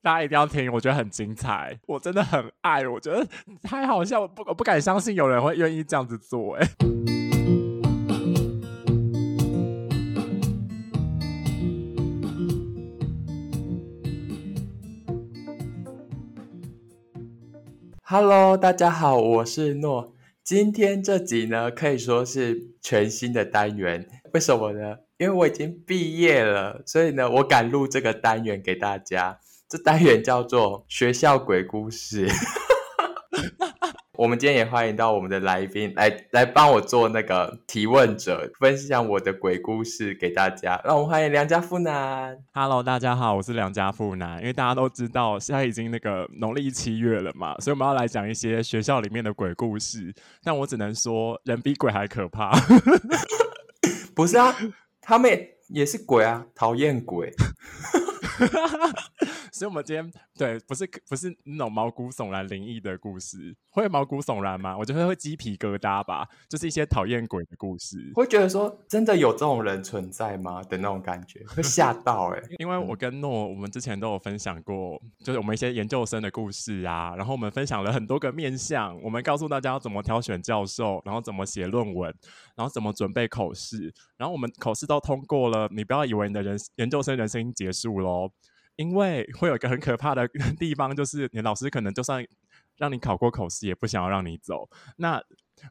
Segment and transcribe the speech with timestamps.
[0.00, 3.26] 大家一定要听，我觉得很精彩，我真的很爱，我觉得
[3.64, 6.68] 太好笑，我不我不敢相信有人会愿意这样子做，哎。
[18.04, 20.14] Hello，大家好，我是诺。
[20.44, 24.98] 今天这集呢，可以说是全新的单元，为什么呢？
[25.16, 29.40] 因为我已经毕业了，所以呢，我敢录这个单元给大家。
[29.68, 32.26] 这单元叫做学校鬼故事。
[34.16, 40.80] 我们今天也欢迎到我们的来宾来来帮我做那个提问者，分享我的鬼故事给大家。
[40.86, 42.34] 让我们欢迎梁家富男。
[42.54, 44.40] Hello，大家好，我是梁家富男。
[44.40, 50.14] 因为大家都知道现在已经那个农历七月了嘛，所以我们要来讲一些学校里面的鬼故事。
[50.42, 52.58] 但我只能说，人比鬼还可怕。
[54.16, 54.56] 不是啊，
[55.02, 57.30] 他们也，也是鬼啊，讨厌鬼。
[59.58, 64.78] 所以，我们今天对不是不是那种毛骨悚然灵异的故事，会毛骨悚然吗？
[64.78, 72.46] 我觉得会鸡皮疙瘩吧，就是一些讨厌鬼的故事，会觉得说真的有这种人存在吗的那种感觉，会吓到哎、欸。
[72.60, 82.14] 因为我跟诺，我们之前都有分享过，就是我们一些研究生的故事啊，然后我们分享了很多个面向，我们告诉大家要怎么挑选教授，然后怎么写论文，
[82.54, 88.30] 然后怎么准备口试，然后我们口试都通过了，你不要以为你的人研究生人生已经结束喽。
[88.78, 90.26] 因为会有一个很可怕的
[90.58, 92.24] 地方，就是你老师可能就算
[92.76, 94.68] 让你考过口试，也不想要让你走。
[94.96, 95.20] 那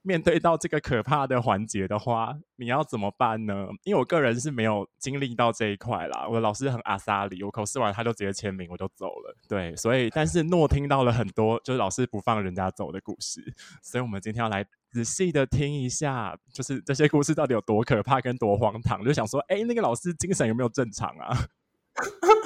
[0.03, 3.69] 面对到这个可怕的环节的话，你要怎么办呢？
[3.85, 6.27] 因为我个人是没有经历到这一块啦。
[6.27, 9.33] 我的老师很阿萨里，我口试完他就直接签名，我就走了。
[9.47, 13.41] 对，所以但是诺听到了很多就是老师不放人家走的故事，
[13.81, 19.01] 所以我们今天要来仔细的听一下，就是这些故事到底有多可怕跟多荒唐。
[19.05, 21.47] 就想说，哎，那个老师精神有没有正常啊？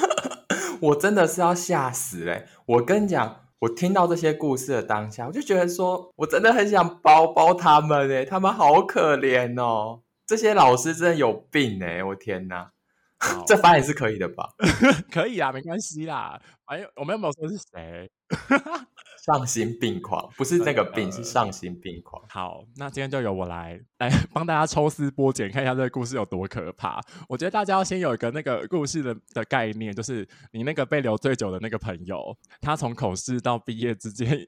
[0.82, 2.46] 我真的是要吓死嘞！
[2.66, 10.02] 我跟你讲，我听到这些故事的当下，我就觉得说，我真的很想包包他们哎，他们好可怜哦！
[10.25, 12.03] 这些老师真的有病哎！
[12.03, 12.72] 我天哪，
[13.46, 14.50] 这翻也是可以的吧？
[15.12, 16.42] 可以啊，没关系啦。
[16.66, 18.09] 哎，我们有没有说是谁？
[19.24, 22.20] 丧心病狂，不是那个病，是丧心病狂。
[22.28, 27.00] 好，那今天就由我来来帮大家抽丝剥茧，看一下这个故事有多可怕。
[27.30, 34.40] 我觉得大家要先有一个那个故事的的概念，就是你那个被留最久的那个朋友，他从口试到毕业之间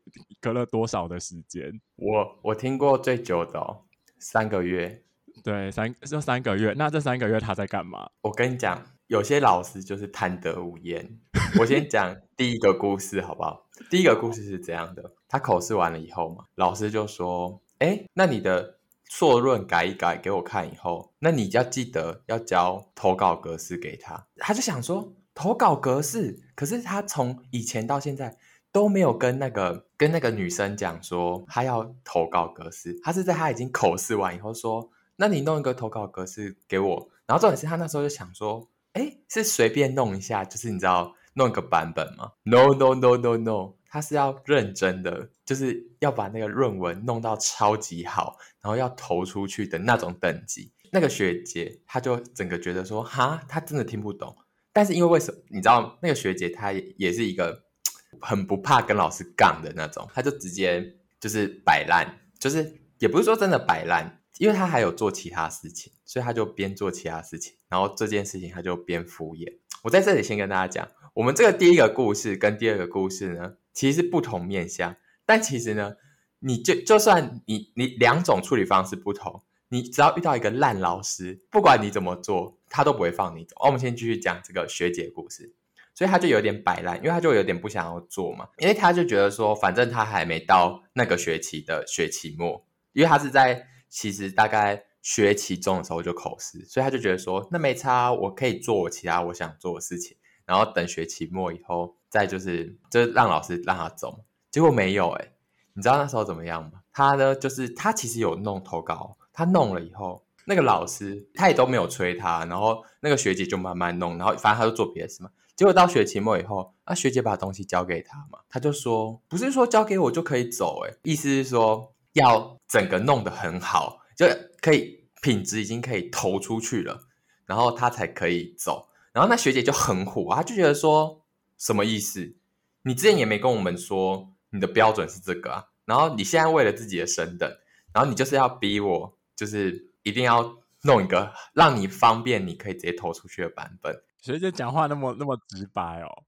[0.42, 1.80] 隔了多少的时间？
[1.98, 3.84] 我我听过最久的哦，
[4.18, 5.04] 三个月。
[5.44, 6.74] 对，三就三个月。
[6.76, 8.10] 那这三个月他在干嘛？
[8.22, 8.84] 我跟你讲。
[9.08, 11.20] 有些老师就是贪得无厌。
[11.60, 13.63] 我先讲第一个故事好不好？
[13.90, 28.38] 第一个故事是这样的：他口试完了以后嘛，老师就说：“哎，那你的硕论改一改给我看以后，那你要记得要交投稿格式给他。”他就想说投稿格式，可是他从以前到现在
[28.72, 38.70] 都没有跟那个跟那个女生讲说他要投稿格式，他是在他已经口试完以后说：“那你弄一个投稿格式给我。”然后重点是他那时候就想说。
[38.94, 50.72] 哎，是随便弄一下，就是你知道弄个版本吗？No No No No No，他是要认真的，就是要把那个论文弄到超级好，然后要投出去的那种等级。
[50.92, 54.36] 那个学姐，她就整个觉得说，哈，她真的听不懂。
[54.72, 55.40] 但是因为为什么？
[55.50, 57.64] 你知道那个学姐她也是一个
[58.22, 64.20] 很不怕跟老师杠的那种，她就直接就是摆烂，就是也不是说真的摆烂。
[64.40, 69.60] 因为他还有做其他事情，所以他就边做其他事情，然后这件事情他就边敷衍。
[69.84, 75.96] 我在这里先跟大家讲，我们这个第一个故事跟第二个故事呢，其实是不同面向，但其实呢，
[76.40, 83.56] 你就就算你你两种处理方式不同，你只要遇到一个烂老师，不管你怎么做，他都不会放你走。
[83.66, 85.54] 我们先继续讲这个学姐故事，
[85.94, 93.68] 所以他就有点摆烂，因为他就有点不想要做嘛，因为他就觉得说，反正他还没到那个学期的学期末，因为他是在。
[93.96, 104.24] 其实大概学期中的时候就口试，所以他就觉得说，那没差，我可以做我其他我想做的事情，然后等学期末以后再就是就是让老师让他走。
[104.52, 105.32] 结果没有哎，
[105.74, 106.82] 你知道那时候怎么样吗？
[106.92, 115.30] 他呢就是他其实有弄投稿，他弄了以后，那个老师他也都没有催他，然后那个学姐就慢慢弄，然后反正他就做别的事嘛。
[115.56, 121.92] 结果到学期末以后，那学姐把东西交给他嘛，他就说不是说交给我就可以走哎，意思是说。
[122.14, 124.28] 要整个弄得很好，就
[124.62, 127.08] 可以品质已经可以投出去了，
[127.48, 128.88] 然后他才可以走。
[129.14, 131.24] 然后那学姐就很火，她就觉得说
[131.58, 132.36] 什么意思？
[132.82, 137.50] 你之前也没跟我们说你的标准是这个啊，然后你现在为了自己的升等，
[137.94, 144.04] 然后你就是要逼我，就是一定要弄一个让你方便，你可以直接投出去的版本。
[144.20, 146.24] 学姐讲话那么那么直白哦。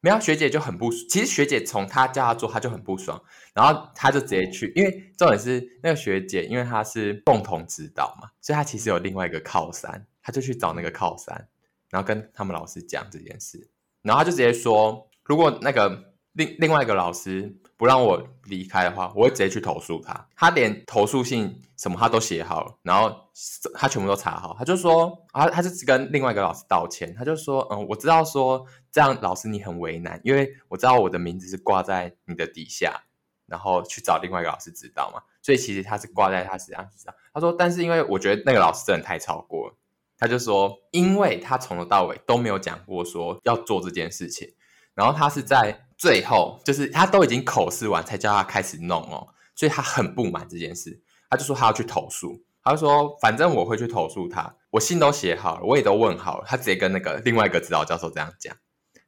[0.00, 3.20] 没有学姐就很不，其实学姐从她叫他做，他就很不爽，
[3.52, 11.48] 然后他就直接去，因为重点是那个学姐，因为她是共同指导嘛，所以她其实有另外一个靠山，她就去找那个靠山，
[11.90, 13.70] 然后跟他们老师讲这件事，
[14.02, 17.58] 然后他就直接说，如果那个另另外一个老师。
[17.78, 20.28] 不让我离开的话，我会直接去投诉他。
[20.34, 23.30] 他连投诉信什么他都写好了，然后
[23.72, 24.52] 他全部都查好。
[24.58, 27.14] 他就说啊，他就跟另外一个老师道歉。
[27.14, 33.00] 他就说，嗯，我知道说这样老师你很为难，因为我知道我的名字是挂在你的底下，
[33.46, 35.22] 然后去找另外一个老师指导嘛。
[35.40, 36.90] 所以其实他是挂在他身上。
[37.32, 39.76] 他说，但是因为我觉得那个老师真的太超过了。
[40.18, 44.52] 他就说，因为他从头到尾都没有讲过说要做这件事情，
[44.94, 45.84] 然后他是在。
[45.98, 49.26] 最后就是他都已经口试完才叫他开始弄哦，
[49.56, 58.56] 所以他很不满这件事，他就说他要去投诉，他就说反正我会去投诉他，我信都写好了，我也都问好了，他直接跟那个另外一个指导教授这样讲。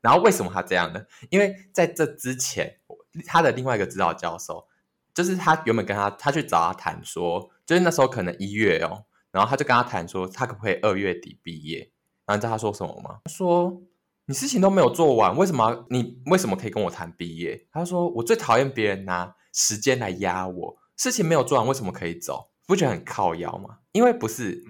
[0.00, 1.00] 然后为什么他这样呢？
[1.28, 2.80] 因为在这之前，
[3.24, 4.66] 他的另外一个指导教授，
[5.14, 11.92] 就是他原本跟他他去找他谈说，就是那时候可能一月哦，然后他就跟他谈说他可不可以二月底毕业，
[12.26, 13.20] 然后你知道他说什么吗？
[13.24, 13.82] 他说。
[14.26, 17.66] 你事情都没有做完，为什么你为什么可以跟我谈毕业？
[17.72, 22.50] 他说我最讨厌别人拿时间来压我，事情没有做完为什么可以走？
[22.64, 23.78] 不觉得很靠腰吗？
[23.90, 24.62] 因为不是，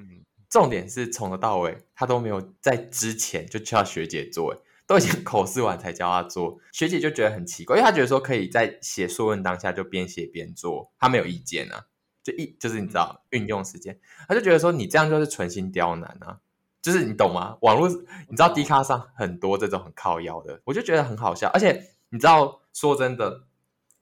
[0.49, 4.57] 重点是从头到尾他都没有在之前就叫学姐做，
[4.87, 11.85] 都已经 口试完才教他做，学姐就觉得很奇怪，因为他觉得说可以在写硕问当下就边写边做，他没有意见啊，
[12.31, 13.99] 就一就是你知道运用时间，
[14.29, 16.41] 他就觉得说你这样就是存心刁难啊。
[16.83, 17.59] 就是你懂吗？
[17.61, 21.47] 网络你知道 D 卡上很多这种很靠腰的，我就觉得很好笑。
[21.49, 23.43] 而且你知道，说真的，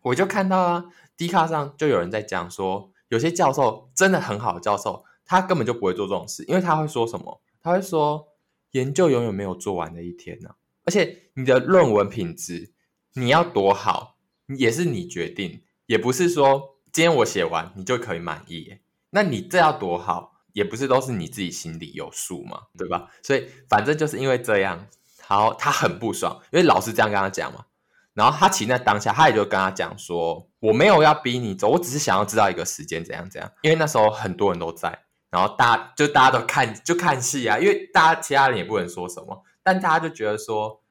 [0.02, 0.84] 我就看到啊
[1.16, 7.42] ，D 卡上就有人在讲说，有些教授真的很好的教授，他根本就不会做这种事，因为他会说什么？
[7.60, 8.28] 他会说
[8.70, 10.54] 研究永远没有做完的一天呢、啊。
[10.84, 12.72] 而且你的论文品质
[13.14, 14.18] 你要多好，
[14.56, 18.76] 也是你决定，也不是说今天我写完你就可以满意。
[19.10, 20.32] 那你这要多好？
[20.52, 23.08] 也不是都是你自己心里有数嘛，对吧？
[23.22, 24.84] 所以反正就是因为这样，
[25.22, 27.66] 好，他很不爽，因为老师这样跟他讲嘛。
[28.14, 40.82] 然后他其实在当下，他也就跟他讲说：“我没有要逼你走，我只是想要知道一个时间怎样怎样。”因为那时候很多人都在，然后大家就大家都看就看戏啊，因为大家其他人也不能说什么，但大家就觉得说：“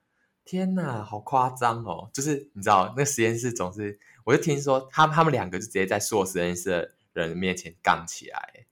[0.45, 6.69] 天哪，好夸张哦！”就是你知道，那实验室总是，我就听说他他们两个就直接在硕士实验室
[7.13, 8.65] 的人面前杠起来。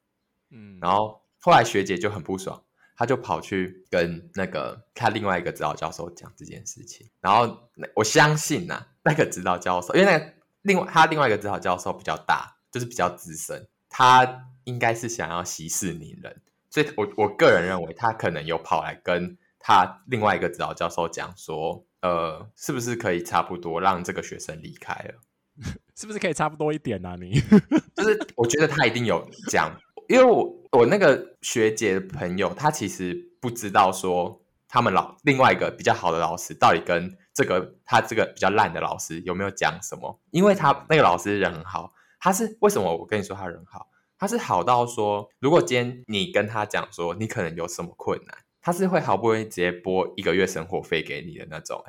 [0.49, 2.61] 嗯，然后后来学姐就很不爽，
[2.97, 7.09] 她就跑去跟那个他另外一个指导教授讲这件事情。
[7.21, 25.21] 然后我相信呐、啊，那个指导教授，因为那个另外他另外一个指导教授比较大，就是比较资深，他应该是想要息事宁人，所以我我个人认为他可能有跑来跟他另外一个指导教授讲说，呃，是不是可以差不多让这个学生离开了？
[25.95, 27.15] 是不是可以差不多一点啊？
[27.19, 27.39] 你
[27.95, 29.71] 就是我觉得他一定有讲。
[30.07, 40.21] 因为我我那个学姐的朋友，他其实不知道说他们老另外一个比较好的老师到底跟这个他这个比较烂的老师有没有讲什么？
[40.29, 43.87] 因为他那个老师人很好，他是为什么我跟你说他人好？
[44.19, 51.83] 他是好到说，如果今天你跟他讲说你可能有什么困难，他是会好不容易直接拨一个月生活费给你的那种，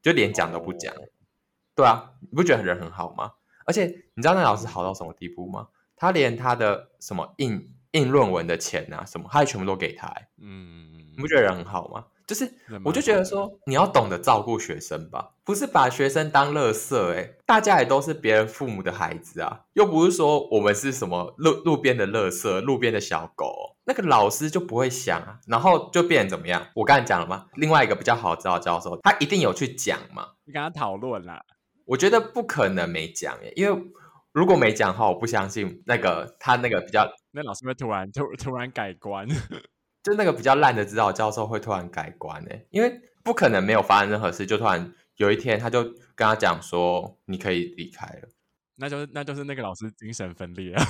[0.00, 0.94] 就连讲都不讲。
[1.76, 3.30] 对啊，你不觉得人很好吗？
[3.66, 5.68] 而且你知道那老师好到什么地步吗？
[5.94, 10.12] 他连他的什么印印论文的钱啊，什么，他也全部都给他。
[10.40, 12.06] 嗯，你不觉得人很好吗？
[12.26, 12.52] 就是，
[12.84, 17.14] 我就觉得说，你要懂得照顾学生吧，不是把学生当垃圾。
[17.14, 23.76] 哎，大家也都是别人父母的孩子啊，又不是说我们是什么路路边的垃圾，路边的小狗。
[23.84, 26.66] 那个老师就不会想啊，然后就变成怎么样？
[26.74, 27.46] 我刚才讲了吗？
[27.54, 30.26] 另外一个比较好的指导教授，他一定有去讲嘛。
[30.44, 31.44] 你跟他讨论啦？
[31.86, 33.82] 我觉得不可能没讲耶，因为。
[34.32, 39.26] 如果没讲的话，我不相信那个他那个比较那老师会突然突突然改观，
[40.04, 42.50] 就那个比较烂的指导教授会突然改观呢？
[42.68, 48.28] 因为不可能没有发生任何事，就突然有一天他就跟他讲说你可以离开了，
[48.74, 50.84] 那就是那就是那个老师精神分裂 啊，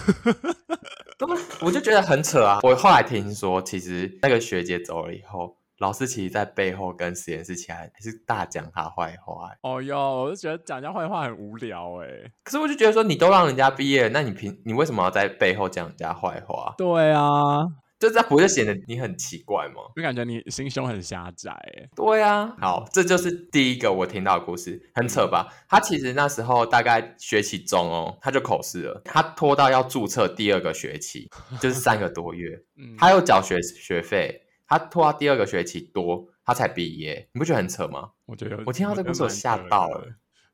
[1.63, 2.59] 我就觉得很扯啊。
[2.65, 5.57] 我后来听说，其实那个学姐走了以后。
[5.79, 9.51] 老师其实，在背后跟实验室其他人还是大讲他坏话。
[9.63, 12.09] 哦哟，我就觉得讲人家坏话很无聊哎。
[12.43, 16.75] 可是我就觉得说，你都让人家毕业，那你凭你为什么要在背后讲人家坏话？
[16.79, 17.67] 对啊，
[17.99, 19.83] 就这不就显得你很奇怪吗？
[19.95, 21.55] 就感觉你心胸很狭窄。
[21.95, 25.53] 对啊，好，这就是第一个我听到的故事，很扯吧？
[25.69, 31.29] 他其实那时候大概学期中哦，他就口试了，他拖到要注册第二个学期，
[31.61, 34.43] 就是三个多月， 嗯他又缴学学费。
[34.67, 38.11] 他拖到第二个学期多，他才毕业，你不觉得很扯吗？
[38.25, 40.07] 我觉得我听到这个故事我吓到了。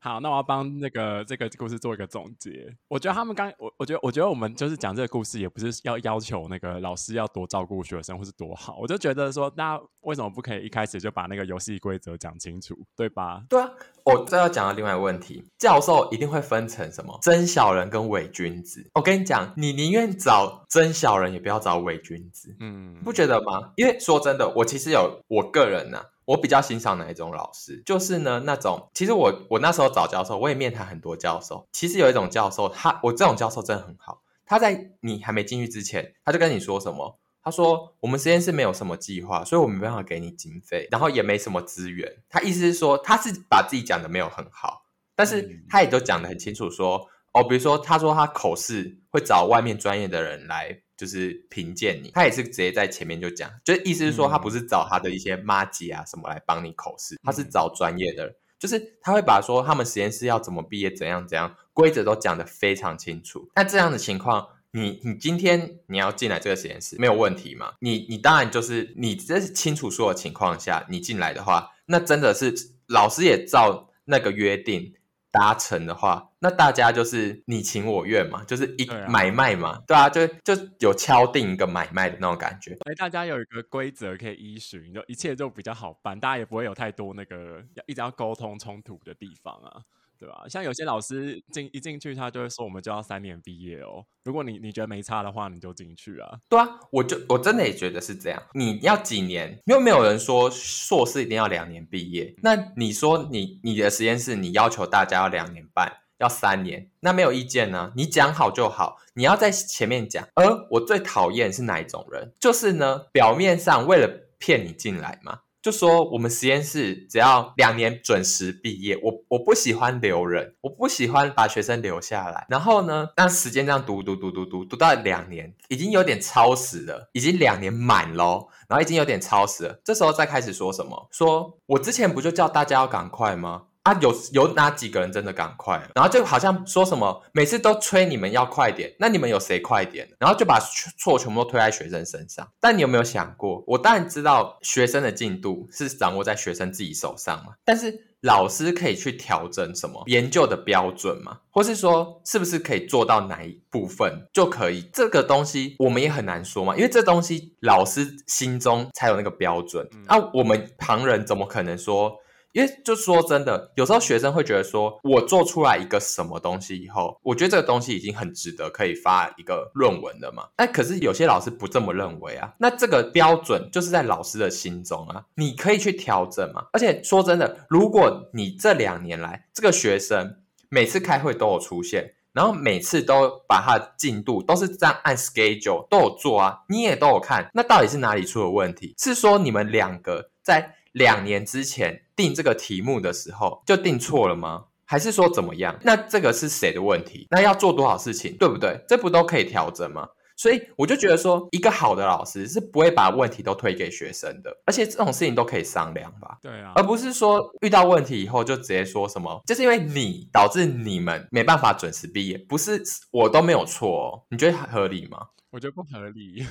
[0.03, 2.75] 好，那我要帮那个这个故事做一个总结。
[2.89, 8.77] 我觉得他们刚，我我觉得，我觉得我们就是讲这个故事，也不是要要求那个老师要多照顾学生或是多好。
[8.81, 13.45] 我就觉得说，那为什么不可以一开始就把那个游戏规则讲清楚，对吧？
[13.47, 13.71] 对啊，
[14.03, 18.85] 我再要讲到另外一个问题，教授一定会分成什么真小人跟伪君子。
[18.95, 22.53] 我跟你讲，你宁愿找真小人，也不要找伪君子。
[22.59, 23.71] 嗯，不觉得吗？
[23.77, 26.05] 因为说真的，我其实有我个人呢、啊。
[26.25, 31.67] 我比较欣赏哪一种老师，就是呢那种，其实我我那时候找教授，我也面谈很多教授。
[31.71, 34.21] 其实有一种教授，他我这种教授真的很好。
[34.45, 37.19] 他在你还没进去之前，他就跟你说什么？
[37.41, 42.09] 他说我们实验室没有什么计划，所以我没办法给你经费，然后也没什么资源。
[42.29, 50.82] 他意思是说，他是把自己讲的没有很好，但是他也都讲的很清楚说，说哦，比如说他说他口试会找外面专业的人来。
[50.95, 63.49] 就是评鉴你，他也是直接在前面就讲，就是意思是说，他不是找他的一些麻吉啊什么来帮你口试，他是找专业的人，就是他会把说他们实验室要怎么毕业，怎样怎样，规则都讲得非常清楚。
[63.55, 67.73] 那这样的情况，你你今天你要进来这个实验室没有问题嘛？
[67.79, 72.53] 你你当然就是你这是清楚说的情况下，你进来的话，那真的是
[72.87, 74.93] 老师也照那个约定。
[75.33, 82.75] 达成的话，那大家就是你情我愿嘛，就是一买卖嘛，对啊，对啊，就就有敲定一个买卖的那种感觉。
[82.75, 89.81] 所以大家有一个规则可以依循，就一切就比较好办，大家也不会有太多那个要一直要沟通冲突的地方啊。
[90.23, 90.45] 对吧？
[90.47, 94.05] 像有些老师进一进去，他就会说我们就要三年毕业哦。
[94.23, 96.39] 如果你你觉得没差的话，你就进去啊。
[96.47, 98.41] 对啊，我就我真的也觉得是这样。
[98.53, 99.59] 你要几年？
[99.65, 102.33] 又没有人说硕士一定要两年毕业。
[102.41, 107.91] 那你说你你的实验室，你要求大家要两年半，要三年，那没有意见呢？
[107.97, 108.99] 你讲好就好。
[109.15, 110.25] 你要在前面讲。
[110.35, 112.31] 而我最讨厌是哪一种人？
[112.39, 114.07] 就是呢，表面上为了
[114.39, 115.41] 骗你进来嘛。
[115.63, 122.45] 就说我们实验室只要两年准时毕业，我我不喜欢留人，我不喜欢把学生留下来。
[122.49, 129.79] 然后呢，让时间这样读读读读读读到两年，已经有点超时了，已经两年满喽，然后已经有点超时了。
[129.85, 131.07] 这时候再开始说什么？
[131.11, 133.67] 说我之前不就叫大家要赶快吗？
[133.83, 135.89] 啊，有有哪几个人真的赶快了？
[135.93, 140.07] 然后就好像说什么，每次都催你们要快点，那你们有谁快点？
[140.17, 140.57] 然后就把
[140.97, 142.47] 错全部都推在学生身上。
[142.61, 154.89] 但你有没有想过，我当然知道学生的进度是掌握在学生自己手上嘛，但是老师可以去调整什么研究的标准嘛，或是说是不是可以做到哪一部分就可以？
[154.93, 162.17] 这个东西我们也很难说嘛，因为这东西老师心中才有那个标准，啊，我们旁人怎么可能说？
[162.53, 170.47] 因为就说真的，有时候学生会觉得说，我做出来一个什么东西以后，我觉得这个东西已经很值得可以发一个论文了嘛。
[170.55, 172.53] 哎，可是有些老师不这么认为啊。
[172.59, 176.65] 那这个标准就是在老师的心中啊，你可以去调整嘛。
[176.71, 180.37] 而且说真的，如果你这两年来这个学生
[180.69, 188.93] 每次开会都有出现，然后每次都把他的进度都是这样按 schedule 都有做啊，你也都有看，那到底是哪里出了问题？
[188.99, 194.65] 是说你们两个在两年之前定这个题目的时候就定错了吗？
[194.85, 195.77] 还是说怎么样？
[195.83, 197.25] 那这个是谁的问题？
[197.31, 198.79] 那要做多少事情，对不对？
[198.87, 200.07] 这不都可以调整吗？
[200.35, 206.37] 所以我就觉得说，一个好的老师是不会把问题都推给学生的，而且这种事情都可以商量吧？
[206.41, 215.19] 对啊，而不是说遇到问题以后就直接说什么，就是因为你导致你们没办法准时毕业，不是我都没有错哦，你觉得合理吗？
[215.51, 216.45] 我觉得不合理。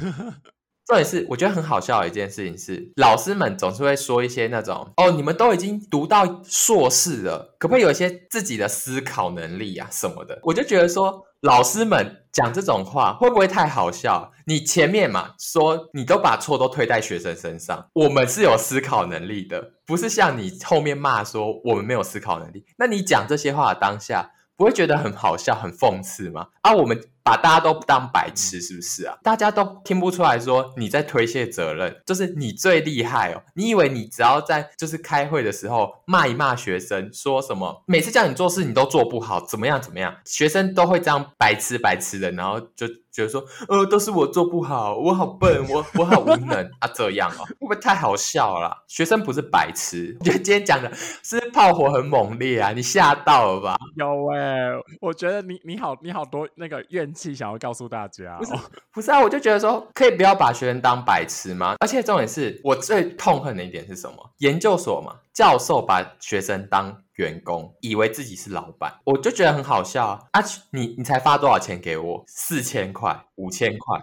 [0.86, 10.40] 重点是，我觉得很好笑的一件事情是，老师们总是会说一些那种哦，你们都已经读到硕士了，可不可以有一些自己的思考能力啊什么的？
[10.42, 14.32] 我就觉得说，老师们讲这种话会不会太好笑？
[14.44, 22.66] 你前面嘛说你都把错都推在学生身上，我们是有思考能力的，不是像你后面骂说我们没有思考能力。
[22.76, 26.48] 那你讲这些话的当下，不会觉得很好笑、很讽刺吗？
[26.62, 27.00] 啊，我们。
[27.24, 29.16] 把大家都当白痴是不是啊？
[29.22, 33.42] 大家都听不出来说你在推卸责任，就是你最厉害哦。
[33.54, 48.84] 你以为你只要在就是开会的时候骂一骂学生，说什么每次叫你做事你都做不好，怎么样怎么样，学生都会这样白痴白痴的，然后就觉得说，呃，都是我做不好，我好笨，我我好无能 啊，这样哦，会不会太好笑了？
[48.88, 53.76] 学生不是白痴，我觉得今天讲的是炮火很猛烈啊，你吓到了吧？
[53.96, 57.11] 有诶、我觉得你你好你好多那个怨。
[57.12, 58.52] 气想要告诉大家，不是
[58.92, 61.74] 不是啊，我就觉得说，可以不要把学生当白痴吗？
[61.80, 64.32] 而且重点是我最痛恨的一点是什么？
[64.38, 70.20] 研究所嘛，教授把学生当员工，以为自己是老板，我就觉得很好笑啊！
[70.32, 72.24] 啊你你才发多少钱给我？
[72.26, 74.00] 四千块、五千块，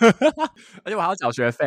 [0.84, 1.66] 而且我还要缴学费，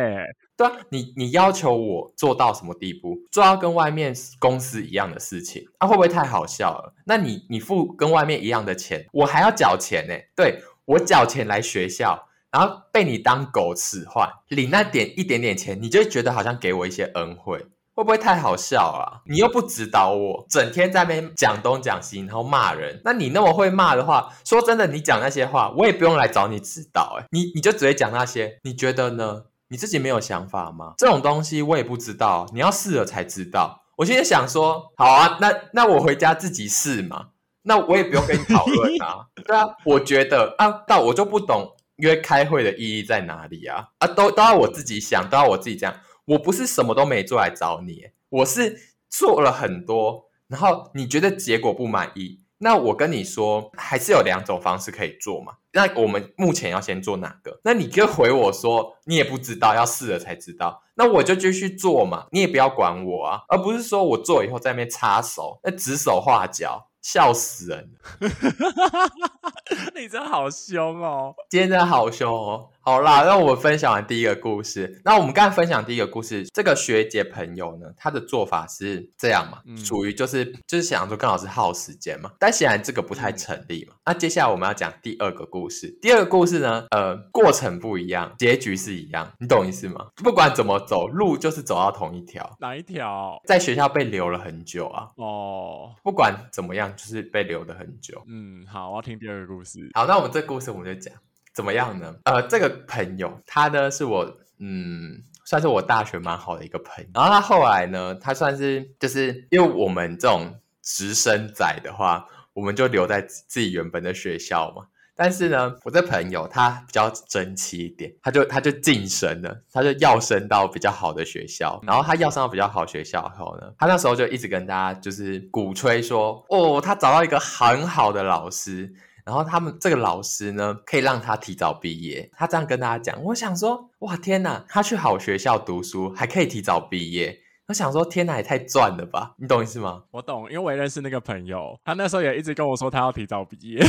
[0.56, 3.16] 对啊，你你要求我做到什么地步？
[3.30, 6.94] 做到跟外面公司一样的事情，啊，会不会太好笑了？
[7.06, 10.14] 那你你付跟外面一样的钱，我还要缴钱呢？
[10.36, 17.66] 对，我缴钱来学校，然后被你当狗使唤，领那点一点点钱，你就觉得好像给我一些恩惠。
[17.94, 19.20] 会不会太好笑啊？
[19.26, 22.98] 你又不指导我，整天在那边讲东讲西，然后骂人。
[23.04, 27.18] 那你那么会骂的话，说真的，你讲那些话，我也不用来找你指导。
[27.18, 29.42] 诶，你你就只会讲那些，你觉得呢？
[29.72, 30.92] 你自己没有想法吗？
[30.98, 33.84] 这种东西我也不知道，你要试了才知道。
[33.96, 37.28] 我现在想说，好啊，那那我回家自己试嘛。
[37.62, 39.24] 那我也不用跟你讨论啊。
[39.46, 43.86] 对啊，我觉得啊，但我就不懂约开会的意义在哪里啊？
[43.96, 45.96] 啊，都都要我自己想，都要我自己这样。
[46.26, 55.54] 我不是什么都没做来找你，我是做了很多，然后你觉得结果不满意，那我跟你说，还是有两种方式可以做嘛。
[55.72, 57.60] 那我们目前要先做哪个？
[57.64, 60.82] 那你就回我说，你也不知道，要试了才知道。
[60.94, 66.88] 那我就继续做嘛，你也不要管我啊，而不是说我做以后在那边插手，那指手画脚。
[67.02, 67.90] 笑死人
[68.20, 68.30] 了！
[69.92, 72.70] 你真好凶哦，今天真的好凶哦。
[72.84, 75.00] 好啦，那我们分享完第一个故事。
[75.04, 82.32] 那我们刚才分享第一个故事，这个学姐朋友呢，她的做法是这样嘛，嗯、属于就是就是想说跟老师耗时间嘛。
[82.40, 83.94] 但显然这个不太成立嘛。
[83.94, 85.96] 嗯、那接下来我们要讲第二个故事。
[86.02, 90.08] 第二个故事呢，呃，过程不一样，结局是一样，你懂意思吗？
[90.16, 92.56] 不管怎么走，路就是走到同一条。
[92.58, 93.40] 哪一条？
[93.46, 95.06] 在学校被留了很久啊。
[95.18, 98.20] 哦，不管怎么样，就是被留的很久。
[98.26, 99.88] 嗯，好，我要听第二个故事。
[99.94, 101.14] 好，那我们这故事我们就讲。
[101.54, 102.14] 怎么样呢？
[102.24, 107.10] 呃，这个朋友他呢是我，嗯，算是我大学蛮好的一个朋友。
[107.14, 114.86] 然后他后来呢，他算是就是因为我们这种直升仔的话，我们就留在自己原本的学校嘛。
[115.14, 121.78] 但是呢，我这朋友他比较争气一点，他就他就晋升了，他就要升到比较好的学校。
[121.86, 128.90] 然后他要升到比较好学校后呢，他那时候就一直跟大家就是鼓吹说，哦，他找到一个很好的老师。
[129.24, 132.30] 然后他们这个老师呢，可以让他提早毕业。
[132.36, 134.64] 他这样跟大家讲，我想说，哇，天哪！
[134.68, 137.38] 他去好学校读书，还可以提早毕业。
[137.68, 139.34] 我想说，天哪，也太赚了吧！
[139.38, 140.02] 你懂意思吗？
[140.10, 143.80] 我懂，因为我也认识那个朋友，他那时候也一直跟我说他要提早毕业。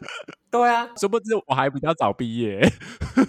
[0.52, 2.60] 对啊，殊不知我还比较早毕业，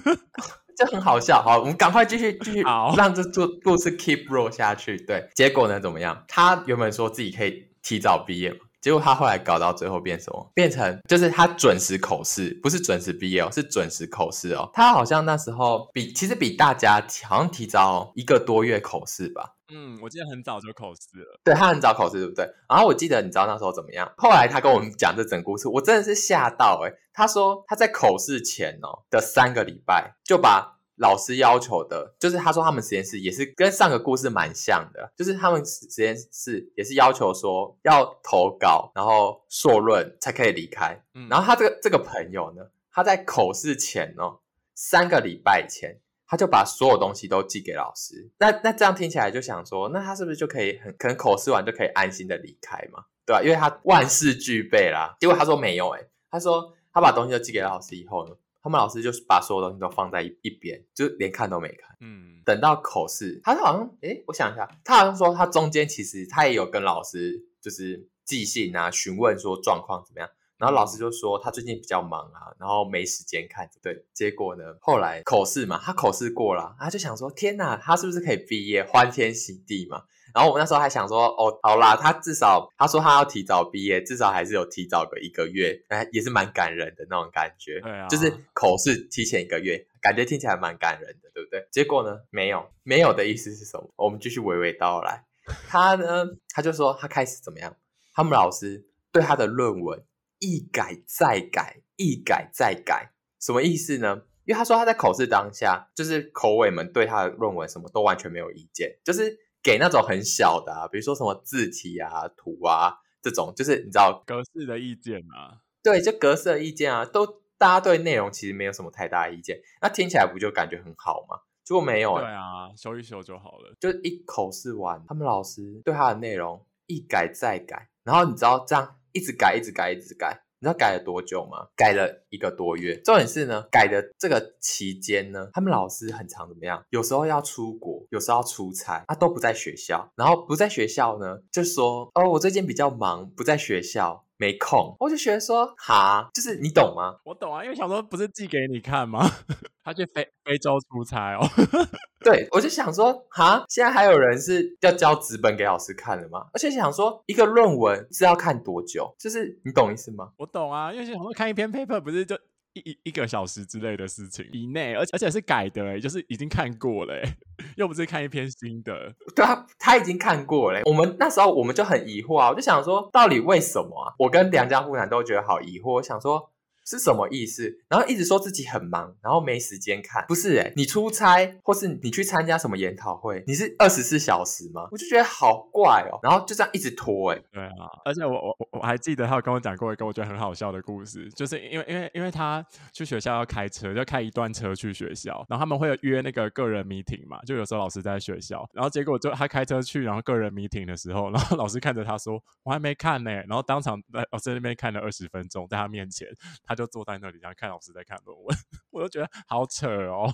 [0.78, 1.42] 就很好笑。
[1.42, 2.62] 好，我们赶快继续继续，
[2.98, 4.98] 让这故故事 keep roll 下去。
[4.98, 6.24] 对，结果呢怎么样？
[6.28, 8.58] 他原本说自己可以提早毕业嘛。
[8.86, 10.52] 结果他后来搞到最后变什么？
[10.54, 14.70] 变成就是他准时口试，不是准时毕业哦，是准时口试哦。
[14.76, 19.56] 他好像那时候比其实比大家好像提早一个多月口试吧。
[19.74, 21.40] 嗯，我记得很早就口试了。
[21.44, 22.48] 对，他很早口试，对不对？
[22.70, 24.08] 然后我记得你知道那时候怎么样？
[24.18, 26.94] 后来他跟我们讲这整故事，我真的是吓到诶。
[27.12, 30.75] 他说他在口试前哦的三个礼拜就把。
[30.98, 41.02] 老师要求的，就是他说他们实验室也是跟上个故事蛮像的，就是他们实验室也是要求说要投稿，然后硕论才可以离开。
[41.14, 44.40] 嗯，然后他这个这个朋友呢，他在口试前哦，
[44.74, 48.32] 三个礼拜前，他就把所有东西都寄给老师。
[48.40, 53.04] 那那这样听起来就想说，那他是不是就可以很可能口试完就可以安心的离开嘛？
[53.26, 53.42] 对吧？
[53.42, 55.18] 因为他万事俱备啦。
[55.20, 61.96] 结果他说没有，诶，他说他把东西都寄给老师以后呢，他们老师就是把所有东西都放在一一边，就连看都没看。
[62.02, 70.28] 嗯，等到口试，他好像，诶，我想一下，他好像说他中间其实他也有跟老师就是寄信啊，询问说状况怎么样。
[70.58, 73.70] 然后老师就说他最近比较忙啊，然后没时间看。
[73.84, 80.06] 对，结果呢，后来口试嘛，他口试过了，他就想说，天哪，他是不是可以毕业，欢天喜地嘛？
[80.36, 87.80] 然后我们那时候还想说，哦，好啦，他至少他说他要提早毕业，至少还是有提早个一个月，哎，也是蛮感人的那种感觉。
[87.80, 91.66] 对啊，就是口试提前一个月，感觉听起来蛮感人的，对不对？
[91.72, 93.90] 结果呢，没有，没有的意思是什么？
[93.96, 95.24] 我们继续娓娓道来。
[95.70, 97.74] 他呢，他就说他开始怎么样？
[98.14, 100.04] 他们老师对他的论文
[100.40, 104.24] 一改再改，一改再改，什么意思呢？
[104.44, 109.45] 因为他说他在口试当下，就是口尾们对他的论文什么都完全没有意见，就是。
[109.66, 117.26] 给那种很小的啊，比如说什么字体啊、图啊这种，就是你知道格式的意见啊，对，就格式的意见啊，都
[117.58, 121.40] 大家对内容其实没有什么太大的意见，那听起来不就感觉很好吗？
[121.64, 130.45] 结果没有欸，对啊，修一修就好了，就一口试完，他们老师对他的内容一改再改，然后你知道这样一直改、一直改、一直改。
[130.66, 131.68] 你知道改了多久吗？
[131.76, 133.00] 改了一个多月。
[133.06, 136.84] 重点是呢，改的这个期间呢，他们老师很常怎么样？
[136.90, 140.12] 有时候要出国，有时候要出差，他都不在学校。
[140.16, 144.25] 然后不在学校呢，就说哦，我最近比较忙，不在学校。
[144.38, 144.96] 没空。
[145.00, 147.16] 我就觉得说，哈，就是你懂吗？
[147.24, 149.30] 我懂啊，因为想说不是寄给你看吗？
[149.84, 151.48] 他去非非洲出差哦。
[152.26, 156.48] 对，我就想说，哈，现在还有人是要交纸本给老师看的吗？
[156.54, 159.14] 而且想说，一个论文是要看多久？
[159.20, 160.32] 就是你懂意思吗？
[160.38, 162.36] 我懂啊，因为想说看一篇 paper 不是就。
[162.76, 167.38] 一一一个小时之类的事情以内，而且而且是改的哎，就是已经看过了哎，
[167.78, 169.14] 又不是看一篇新的。
[169.36, 170.82] 对啊，他已经看过了。
[170.86, 174.14] 我们那时候我们就很疑惑啊，我就想说，到底为什么啊？
[174.20, 176.52] 我跟梁家妇男都觉得好疑惑，我想说。
[176.86, 177.80] 是什么意思？
[177.90, 180.24] 然后一直说自己很忙，然后没时间看。
[180.28, 184.88] 不是诶，你出差或是你去参加什么研讨会，你是二十四小时吗？
[184.92, 186.20] 我就觉得好怪哦。
[186.22, 187.44] 然后就这样一直拖诶。
[187.52, 206.28] 对啊，而且我我我还记得他有跟我讲过一个我觉得很好笑的故事，就是因为因为因为他去学校要开车，就开一段车去学校，然后他们会约那个个人 meeting 嘛，就有时候老师在学校，然后结果就他开车去，然后个人 meeting 的时候，然后老师看着他说我还没看呢，然后当场在老师那边看了二十分钟，在他面前，
[206.64, 208.58] 他就坐在那里，然后看老师在看论文，
[208.92, 210.32] 我就觉得好扯哦，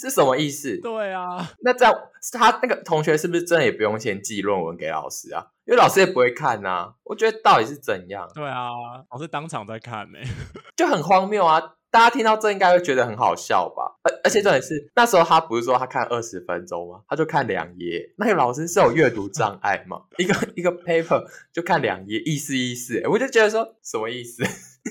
[0.00, 0.78] 是什么意思？
[0.80, 1.90] 对啊，那在
[2.32, 5.46] 他那个同学是不是真的也不用先寄论文给老师啊？
[5.64, 6.94] 因为老师也不会看呐、啊。
[7.04, 8.28] 我觉得到底是怎样？
[8.34, 8.68] 对啊，
[9.10, 10.18] 老师当场在看呢，
[10.76, 11.74] 就很荒谬啊！
[11.90, 13.98] 大家听到这应该会觉得很好笑吧？
[14.02, 17.00] 而而且重点是那时候他不是说他看二十分钟吗？
[17.08, 18.12] 他就看两页。
[18.18, 20.02] 那个老师是有阅读障碍吗？
[20.18, 24.42] 一个一个 paper 就看两页，意思意思，我就觉得说什么意思？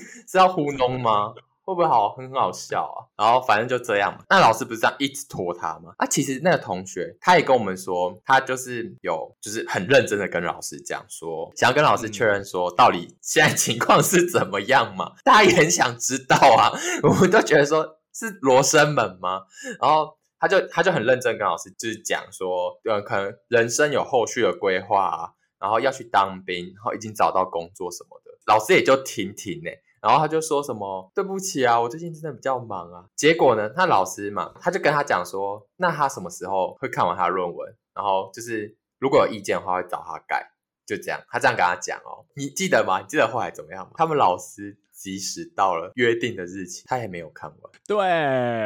[0.28, 1.34] 是要糊弄吗？
[1.64, 2.96] 会不会好很好笑啊？
[3.22, 4.24] 然后反正就这样嘛。
[4.30, 5.92] 那老师不是这样一直拖他吗？
[5.98, 15.12] 啊，其实那个同学他也跟我们说，他就是有就是很认真的跟老师讲说，想要跟老师确认说，到底现在情况是怎么样嘛？
[15.22, 16.72] 大家也很想知道啊。
[17.02, 19.42] 我们都觉得说是罗生门吗？
[19.78, 25.30] 然后他就他就很认真跟老师就是讲说，呃，可能人生有后续的规划啊，
[25.60, 29.70] 然后要去当兵，然后已经找到工作什么的，老师也就听听呢。
[30.00, 33.04] 然后他就说什么对不起啊，我最近真的比较忙啊。
[33.16, 37.76] 结果呢，他老师嘛，他就跟他讲说，那他什么时候会看完他的论文？
[37.94, 40.50] 然后就是如果有意见的话，会找他改。
[40.86, 42.24] 就这样，他这样跟他讲哦。
[42.34, 43.00] 你记得吗？
[43.00, 43.92] 你记得后来怎么样吗？
[43.96, 44.78] 他们老师。
[44.98, 47.96] 即使到了约定的日期，他也没有看完，对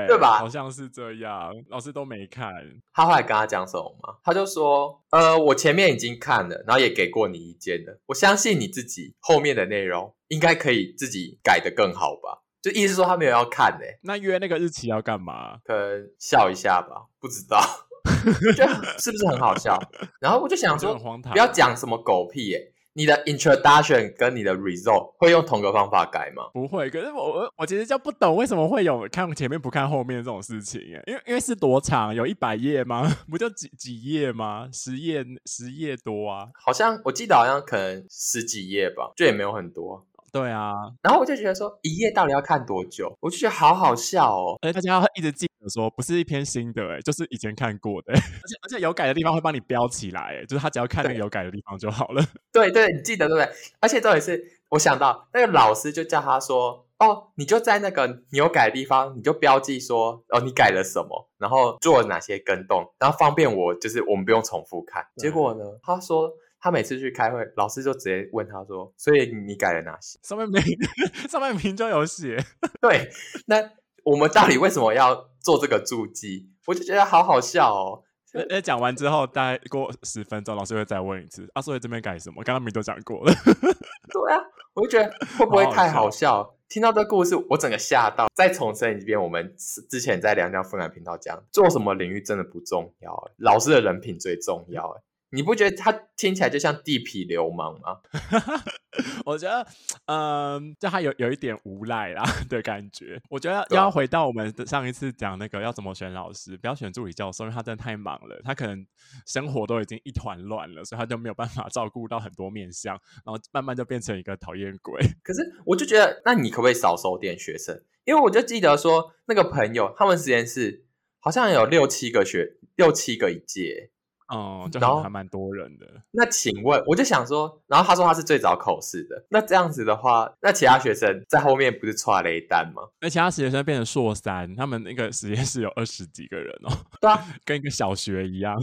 [0.09, 0.39] 对吧？
[0.39, 2.51] 好像是这样，老师都没看。
[2.95, 4.17] 他后来跟他讲什么吗？
[4.25, 8.01] 他就说：“呃，我前面已经看了，然后也给过你意见了。
[8.07, 12.43] 我相信你自己后面的内容应该可以自己改的更好吧？
[12.63, 13.85] 就意思说他没有要看呢。
[14.03, 15.59] 那约那个日期要干嘛？
[15.65, 17.61] 可能笑一下吧，不知道，
[18.57, 19.79] 觉得是不是很好笑？
[20.19, 20.95] 然后我就想说，
[21.31, 26.45] 不要讲什么狗屁耶。”你的 introduction 跟你的 result 会用同个方法改吗？
[26.53, 33.11] 不会，可是我我我其实就不懂为什么会有看前面不看后面这种事情耶，因为因为是多长，有一百页吗？
[33.31, 34.69] 不就几几页吗？
[34.73, 36.49] 十页十页多啊？
[36.55, 40.05] 好像我记得好像可能十几页吧，就也没有很多。
[40.33, 43.15] 对啊，然后我就觉得说一页到底要看多久？
[43.21, 52.23] 我就觉得好好笑哦，而且大家要一直记得说不是一篇新的，诶就是以前看过的， 而且而且有改的地方会帮你标起来，诶就是他只要看那个有改的地方就好了。
[52.53, 53.55] 对对，你记得对不对？
[53.81, 65.07] 而且重点是我想到那个老师就叫他说，哦，你就在那个你有改的地方，你就标记说，哦，你改了什么，然后做了哪些更动，然后方便我就是我们不用重复看。
[65.17, 66.33] 结果呢，他说。
[66.65, 70.61] 他每次去开会，老师就直接问他说：“所以你改了哪些？”上面没，
[71.29, 72.37] 上面明就有写。
[72.81, 73.11] 对，
[73.47, 73.61] 那
[74.05, 76.51] 我们到底为什么要做这个注记？
[76.67, 78.03] 我就觉得好好笑哦。
[78.49, 83.33] 那，讲完之后，大概过十分钟，老师会再问一次：“啊，所以这边改什么？”刚刚明都讲过了。
[83.35, 84.41] 对啊，
[84.75, 86.33] 我就觉得会不会太好笑？
[86.33, 86.55] 好好笑。
[86.69, 88.29] 听到这个故事，我整个吓到。
[88.35, 89.55] 再重申一遍，我们
[89.91, 94.97] 之前在良家妇男频道讲，做什么领域真的不重要，老师的人品最重要。
[95.33, 98.01] 你不觉得他听起来就像地痞流氓吗？
[99.25, 99.67] 我觉得，
[100.07, 103.21] 嗯，就他有有一点无赖啦 的感觉。
[103.31, 108.87] 我觉得要回到我们上一次讲那个要怎么选老师，不要选助理教授，因为他真的太忙了，他可能
[109.27, 115.01] 生活都已经一团乱了，所以他就没有办法 照顾到很多面相，然后慢慢就变成一个讨厌鬼。
[115.23, 117.83] 可是我就觉得，那你可不可以少收点学生？
[118.05, 120.85] 因为我就记得说，那个朋友他们实验室
[121.21, 123.91] 好像有六七个学，六七个一届。
[124.29, 125.87] 哦、嗯，就还蛮多人的。
[126.11, 132.83] 那请问，我就想说，然后他说他是最早口试的，那这样子的话，那其他学生在后面不是踹了一单吗？
[133.01, 136.73] 那其他实习生变成硕三，他们那个实验室有二十几个人哦。
[137.01, 138.59] 对啊，跟一个小学一样。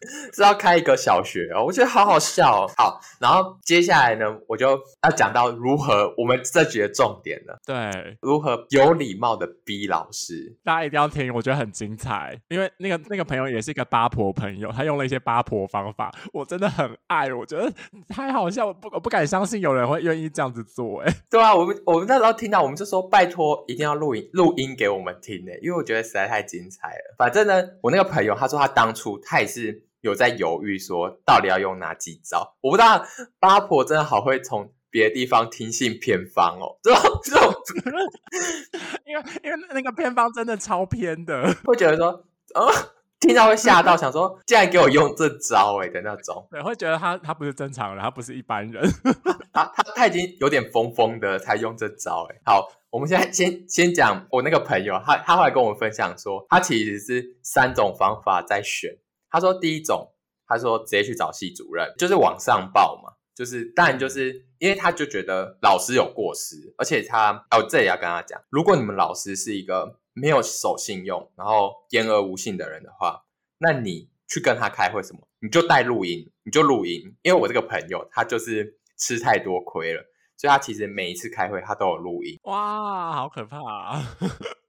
[0.32, 2.70] 是要开一个小学哦，我觉得好好笑哦。
[2.76, 7.58] 好，然后接下来呢，我就要讲到如何我们这集的重点了。
[7.64, 12.38] 对，如何有礼貌的逼老师，大家一定要听，我觉得很精彩。
[12.48, 17.72] 因为那个那个朋友也是一个八婆朋友，他用了一些八婆方法，我真的很爱，我觉得
[18.08, 21.00] 太好笑，我不我不敢相信有人会愿意这样子做。
[21.00, 27.14] 哎，对啊，我们我们那时候听到，我们就说拜托一定要录音录音给我们听呢，因为我觉得实在太精彩了。
[27.16, 29.85] 反正呢，我那个朋友他说他当初他也是。
[30.06, 32.56] 有在犹豫，说到底要用哪几招？
[32.60, 33.04] 我不知道
[33.38, 37.52] 八婆真的好会从别的地方听信偏方哦，这种这种，
[39.04, 42.06] 因为因为那个偏方真的超偏的，会觉得说，
[42.54, 42.72] 呃，
[43.20, 48.88] 听到会吓到，想说竟然给我用这招哎的那种，对，会觉得他他不是正常人，他不是一般人，
[49.52, 52.36] 他他他已经有点疯疯的才用这招哎。
[52.46, 58.96] 好，我们现在先先讲我那个朋友，他他后来跟我们分享说，他其实是三种方法在选。
[59.36, 60.10] 他说：“第一种，
[60.46, 73.24] 他说直接去找系主任，就是往上报嘛，就是当然就是因为他就觉得老师有过失，而且他哦，这也要跟他讲，如果你们老师是一个没有守信用，然后言而无信的人的话，
[73.58, 80.02] 那你去跟他开会什么，你就带录音，你就录音，因为我这个朋友他就是吃太多亏了。”
[80.38, 82.38] 所以他其实每一次开会，他都有录音。
[82.42, 84.02] 哇，好可怕啊！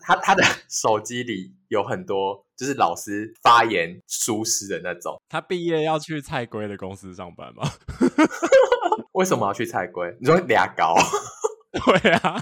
[0.08, 5.22] 他他的 手机里有很多，就是老师发言疏失的那种。
[5.28, 7.70] 他毕业要去蔡龟的公司上班吗？
[9.12, 10.16] 为什么要去蔡龟？
[10.22, 10.96] 你说俩高？
[12.02, 12.42] 对啊，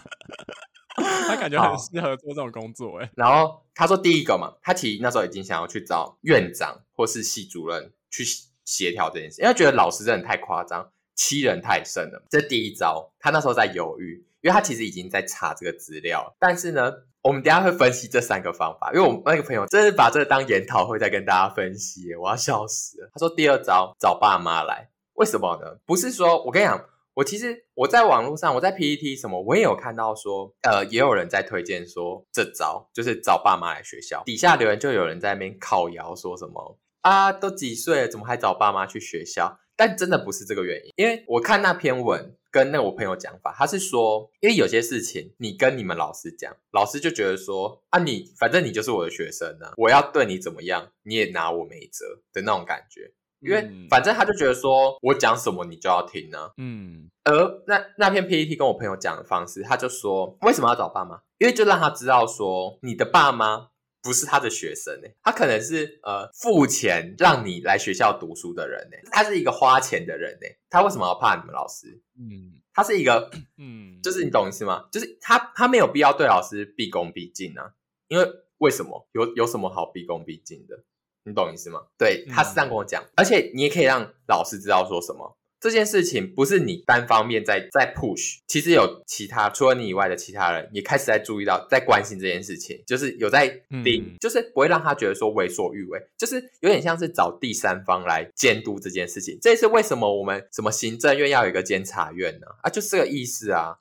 [0.96, 3.10] 他感觉很适合做这种工作哎。
[3.16, 8.24] 然后他说第一个嘛，他其实那时候已经想要去找院长或是系主任去
[8.64, 10.92] 协调这件事，因为他觉得老师真的太夸张。
[11.18, 13.10] 欺人太甚了，这第一招。
[13.20, 16.32] 他那时候在犹豫，因为他其实已经在查这个资料。
[16.40, 23.10] 但是呢，我们等一下会分析这三个方法，因为我们那个朋友真是把这个当研讨会在跟大家分析，我要笑死了。
[23.12, 25.80] 他说第二招找爸妈来，为什么呢？
[25.88, 26.80] 不是说我跟你讲，
[27.16, 34.22] 我其实我在网络上，我在 PPT 什么，我也有看到说，呃，也有人在推荐说这招就是找爸妈来学校。
[34.28, 39.58] 底下留言就有人在那边靠谣说什么啊，都几岁了，怎么还找爸妈去学校？
[39.78, 61.20] 但真的不是这个原因，因为我看那篇文跟那个我朋友讲法，他是说，因为有些事情你跟你们老师讲，老师就觉得说啊你，你反正你就是我的学生呢、啊，我要对你怎么样，你也拿我没辙的那种感觉，因为反正他就觉得说我讲什么你就要听呢、啊，嗯，而那那篇 PPT 跟我朋友讲的方式，他就说为什么要找爸妈？
[61.40, 63.68] 因为就让他知道说你的爸妈。
[64.06, 72.00] 不是他的学生呢，他可能是呃付钱让你来学校读书的人呢，他是一个花钱的人呢，他为什么要怕你们老师？
[72.20, 74.88] 嗯，他是一个，嗯，就是你懂意思吗？
[74.92, 77.74] 就是他他没有必要对老师毕恭毕敬啊，
[78.08, 78.26] 因为
[78.60, 80.84] 为什么有有什么好毕恭毕敬的？
[81.24, 81.82] 你懂意思吗？
[81.98, 85.36] 对，他是这样跟我讲，而且你也可以让老师知道说什么。
[85.60, 93.48] 这件事情不是你单方面在在 push，其实有其他除了你以外的其他人也开始在注意到，在关心这件事情，就是有在
[93.84, 99.38] 盯，嗯、就是不会让他觉得说为所欲为，就是有点像是找第三方来监督这件事情。
[99.42, 102.48] 这也是为什么我们什么行政院要有一个监察院呢？
[102.62, 103.78] 啊，就是这个意思啊，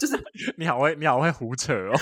[0.00, 0.18] 就是
[0.58, 1.92] 你好会你好会胡扯哦，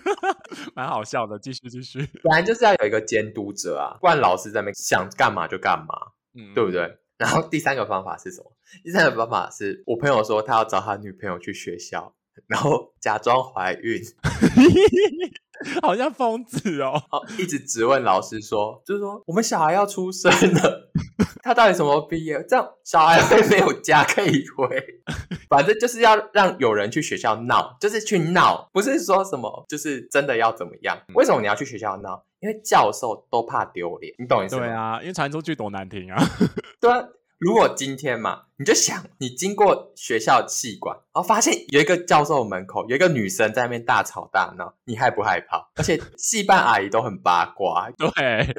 [0.74, 6.96] 蛮好笑的，继续继续，本来就是要有一个监督者啊，不然老师在那边想干嘛就干嘛，嗯，对不对？
[7.22, 8.52] 然后第三个方法是什么？
[8.82, 12.12] 第三个方法是我朋友说他要找他女朋友去学校，
[12.48, 14.02] 然后假装怀孕，
[15.82, 17.00] 好像疯子哦，
[17.38, 20.90] 一直质问老师说，就是说我们小孩要出生了，
[21.42, 22.44] 他到底什么毕业？
[22.48, 24.82] 这样小孩会没有家可以回，
[25.48, 30.98] 反正就是要让有人去学校闹，就是去闹，不是说什么，就是真的要怎么样？
[31.14, 32.24] 为什么你要去学校闹？
[32.40, 34.62] 因为教授都怕丢脸，你懂意思吗？
[34.62, 36.20] 对啊，因为传出去多难听啊。
[36.80, 36.98] 对啊，
[37.42, 45.68] 如果今天嘛，你就想你经过学校气管，然后发现有一个教授门口有一个女生在那边大吵大闹，你害不害怕？
[45.74, 48.54] 而且戏班阿姨都很八卦， 对。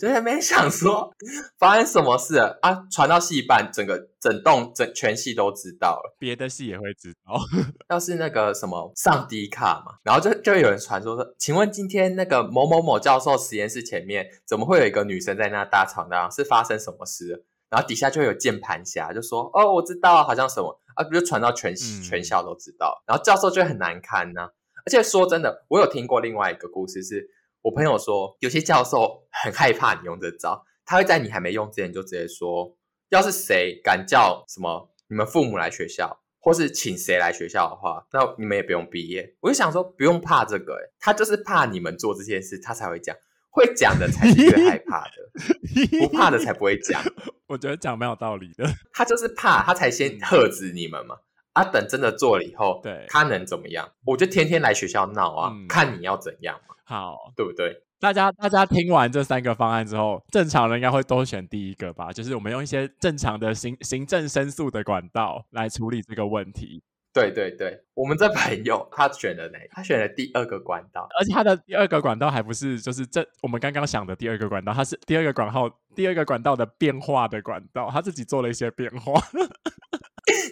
[0.00, 1.12] 就是没想说
[1.60, 2.86] 发生什么事了啊！
[2.90, 7.38] 传到戏班，整个整栋整全系都知道了，别的系也会知道。
[7.90, 16.30] 要是那个什么上 D 卡嘛，然后就就有人传说说，请问今天那个某某某教授实验室前面怎么会有一个女生在那大吵大闹？
[16.30, 17.44] 是发生什么事了？
[17.68, 24.48] 然后底下就有键盘侠就说：“哦，我知道，好像什么啊，不就传到全系、嗯、全校都知道。”然后教授就很难堪呢、啊。
[24.86, 27.28] 而且说真的，我有听过另外一个故事是。
[27.62, 32.76] 我朋友说，有些教授很害怕你用这招，他会在你还没用之前就直接说，
[33.10, 39.36] 要是谁敢叫什么你们父母来学校，或是请谁来学校的话，那你们也不用毕业。
[39.40, 43.16] 我就想说，不用怕这个，诶他就是怕你们做这件事，他才会讲。
[43.52, 47.02] 会讲的才是最害怕的，不怕的才不会讲。
[47.48, 48.64] 我觉得讲蛮有道理的。
[48.92, 51.16] 他就是怕，他才先喝止你们嘛。
[51.52, 53.90] 啊，等真的做了以后，对，他能怎么样？
[54.04, 56.74] 我就天天来学校闹啊，嗯、看你要怎样嘛。
[56.84, 57.82] 好，对不对？
[58.00, 62.12] 大家大家听完这三个方案之后，正常人应该会都选第一个吧？
[62.12, 66.82] 就是我们用一些正常的行行政申诉的管道来处理这个问题。
[67.12, 69.58] 对对对，我们这朋友他选了哪？
[69.72, 79.20] 他选了第二个管道，而且他的第二个管道还不是就是这我们刚刚想的第二个管道，他是第二个管号，第二个管道的变化的管道，他自己做了一些变化。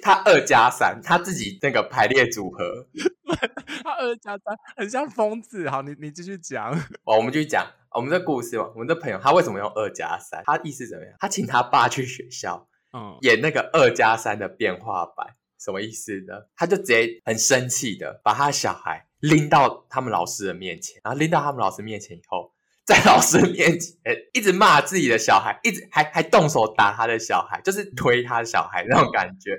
[0.09, 2.87] 他二加三，他自己那个排列组合，
[3.85, 5.69] 他二加三很像疯子。
[5.69, 6.73] 好，你你继续讲。
[7.05, 8.71] 哦，我们继续讲我们的故事嘛。
[8.73, 10.43] 我们的朋友他为什么用二加三？
[10.47, 11.15] 他意思怎么样？
[11.19, 15.27] 他请他爸去学校，嗯，演那个二加三的变化版。
[15.59, 16.33] 什么意思呢？
[16.57, 22.51] 他就直接很生气的把他小孩拎到他们老师的面前，然后拎到他们老师面前以后，
[22.89, 23.93] 在老师面前
[24.33, 29.51] 一直骂自己的小孩，一直还还动手打他的小孩，就是推他的小孩那种感觉。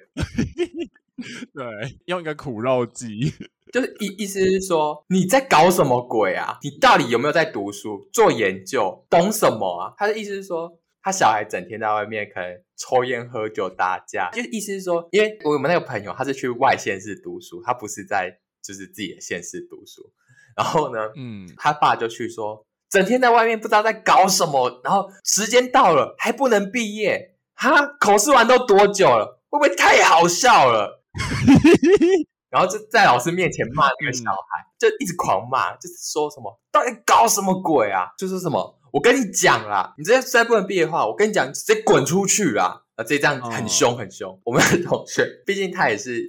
[1.54, 3.32] 对，用一个苦肉计，
[3.72, 6.58] 就是意意思是说你在搞什么鬼啊？
[6.64, 9.94] 你到底有没有在读书、做研究、懂什么啊？
[9.96, 10.80] 他的意思是说。
[11.02, 20.12] 他小孩整天在外面可能抽烟喝酒打架，就意思是说，因为我们那个朋友他是去外县市读书，他不是在就是自己的县市读书。
[20.58, 29.42] 然后呢，嗯，他爸就去说，整天在外面不知道在搞什么，然后时间到了还不能毕业，哈，考试完都多久了？
[29.50, 31.04] 会不会太好笑了？
[32.50, 38.08] 然后就在老师面前骂那个小孩，嗯、就一直狂骂，就是说什么到底搞什么鬼啊？
[38.18, 38.76] 就是什么。
[38.92, 42.82] 我跟你讲啦，你这些再不能毕业的话，我跟你讲，直接滚出去啦！
[42.96, 44.32] 啊，这样很凶很凶。
[44.32, 44.40] Oh.
[44.46, 46.24] 我们的同学，毕竟他也是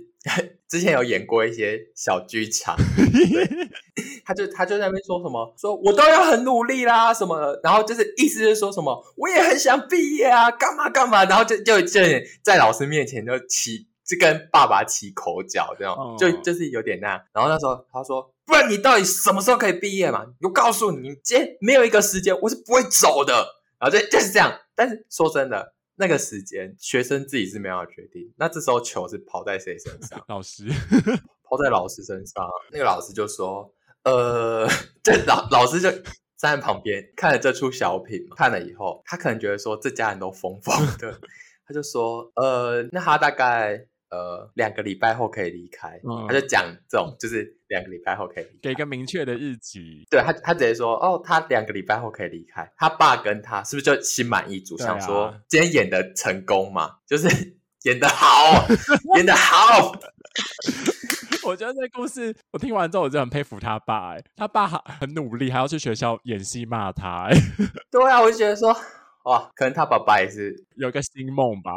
[0.71, 2.77] 之前有演过一些小剧场，
[3.33, 3.49] 对，
[4.25, 12.01] 他就他就在那边说什么，说我都要很努力啦什么的，然后就是意思是说什么，我也很想毕业啊，干嘛干嘛，然后就就就
[12.43, 16.17] 在老师面前就起，就跟爸爸起口角这样，oh.
[16.17, 17.21] 就就是有点那样。
[17.33, 18.33] 然后那时候他说。
[18.47, 20.27] 不然你到底什么时候可以毕业嘛？
[20.43, 23.33] 我告诉你，你今天没有一个时间，我是不会走的。
[23.79, 24.53] 然后就就是这样。
[24.75, 28.33] 但是说真的，那个时间学生自己是没有决定。
[28.37, 30.19] 那这时候球是抛在谁身上？
[30.29, 30.65] 老师
[31.45, 32.49] 抛在老师身上。
[32.73, 33.71] 那个老师就说
[34.05, 34.67] ：“呃，
[35.05, 35.91] 这老老师就
[36.39, 41.21] 站在旁边看了这出小品嘛，看了以后，他可能觉得说这家人都疯疯的，
[41.69, 50.05] 他就说：呃，那他大概。”呃，两个礼拜后可以离开，嗯、他就讲这种，就是两个礼拜后可以离开，给一个明确的日期。
[50.11, 52.69] 对他，他直接说，哦，他两个礼拜后可以离开。
[52.77, 56.97] 他爸跟他是不是就心满意足，啊、想说今天演的成功嘛？
[57.07, 57.29] 就是
[57.85, 58.67] 演的好，
[59.17, 59.93] 演的好。
[61.45, 67.35] 我觉得这故事我听完之后，我就很佩服他爸，哎，他爸很努力，还要去学校演戏骂他，哎，
[67.93, 68.77] 对啊，我就觉得说。
[69.25, 71.77] 哇，可能他爸爸也是有个新梦吧，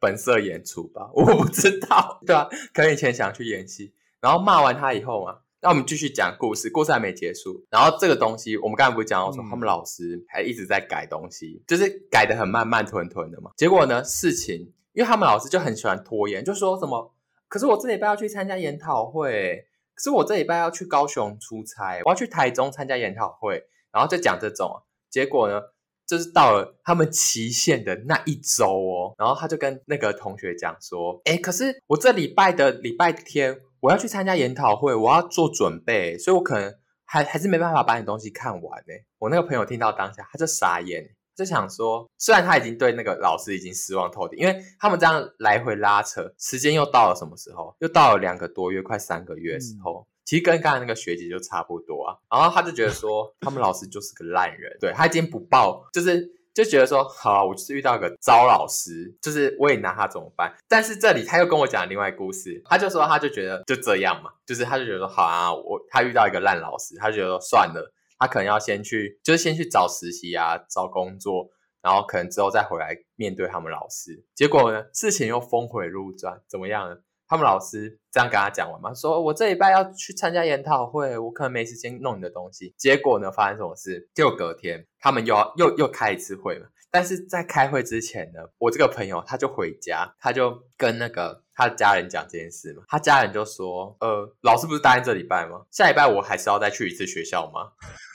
[0.00, 17.14] 本色演出吧，我不知道，对啊，可能以前想去演戏，然后骂完他以后嘛，那我们继续讲故事，故事还没结束，然后这个东西我们刚才不是讲到说，他们老师还一直在改东西，嗯、就是改得很慢慢吞吞的嘛，结果呢，事情因为他们老师就很喜欢拖延，就说什么，
[17.46, 25.60] 可是我这礼拜要去参加研讨会，可是我这礼拜要去高雄出差，我要去台中参加研讨会，然后就讲这种，结果呢？
[26.06, 47.74] 就是到了他们期限的那一周哦，然后他就跟那个同学讲说：“哎，可是我这礼拜的礼拜天我要去参加研讨会，我要做准备，所以我可能还还是没办法把你东西看完呢。”我那个朋友听到当下他就傻眼，就想说：虽然他已经对那个老师已经失望透顶，因为他们这样来回拉扯，时间又到了什么时候？
[47.80, 50.00] 又到了两个多月，快三个月的时候。
[50.00, 60.54] 嗯其实跟刚才那个学姐就差不多啊，然后他就觉得说 他们老师就是个烂人，对，他已经不报，就是就觉得说好，我就是遇到一个糟老师，就是我也拿他怎么办？
[60.68, 71.50] 但是这里他又跟我讲另外一个故事，他就说他就觉得就这样嘛，就是他就觉得说好啊，我他遇到一个烂老师，他就觉得说算了，他可能要先去，就是先去找实习啊，找工作，
[71.82, 74.24] 然后可能之后再回来面对他们老师。
[74.34, 76.96] 结果呢，事情又峰回路转，怎么样呢？
[77.26, 82.74] 他们老师这样跟他讲完嘛，说我这礼拜要去参加研讨会，我可能没时间弄你的东西。
[82.76, 84.08] 结果呢，发生什么事？
[84.14, 86.66] 就隔天他们又又又开一次会嘛。
[86.90, 95.62] 但是在开会之前呢，我这个朋友他就回家，他就跟那个他的家人讲这件事嘛，他家人就说，呃，老师不是答应这礼拜吗？
[95.70, 97.70] 下礼拜我还是要再去一次学校吗？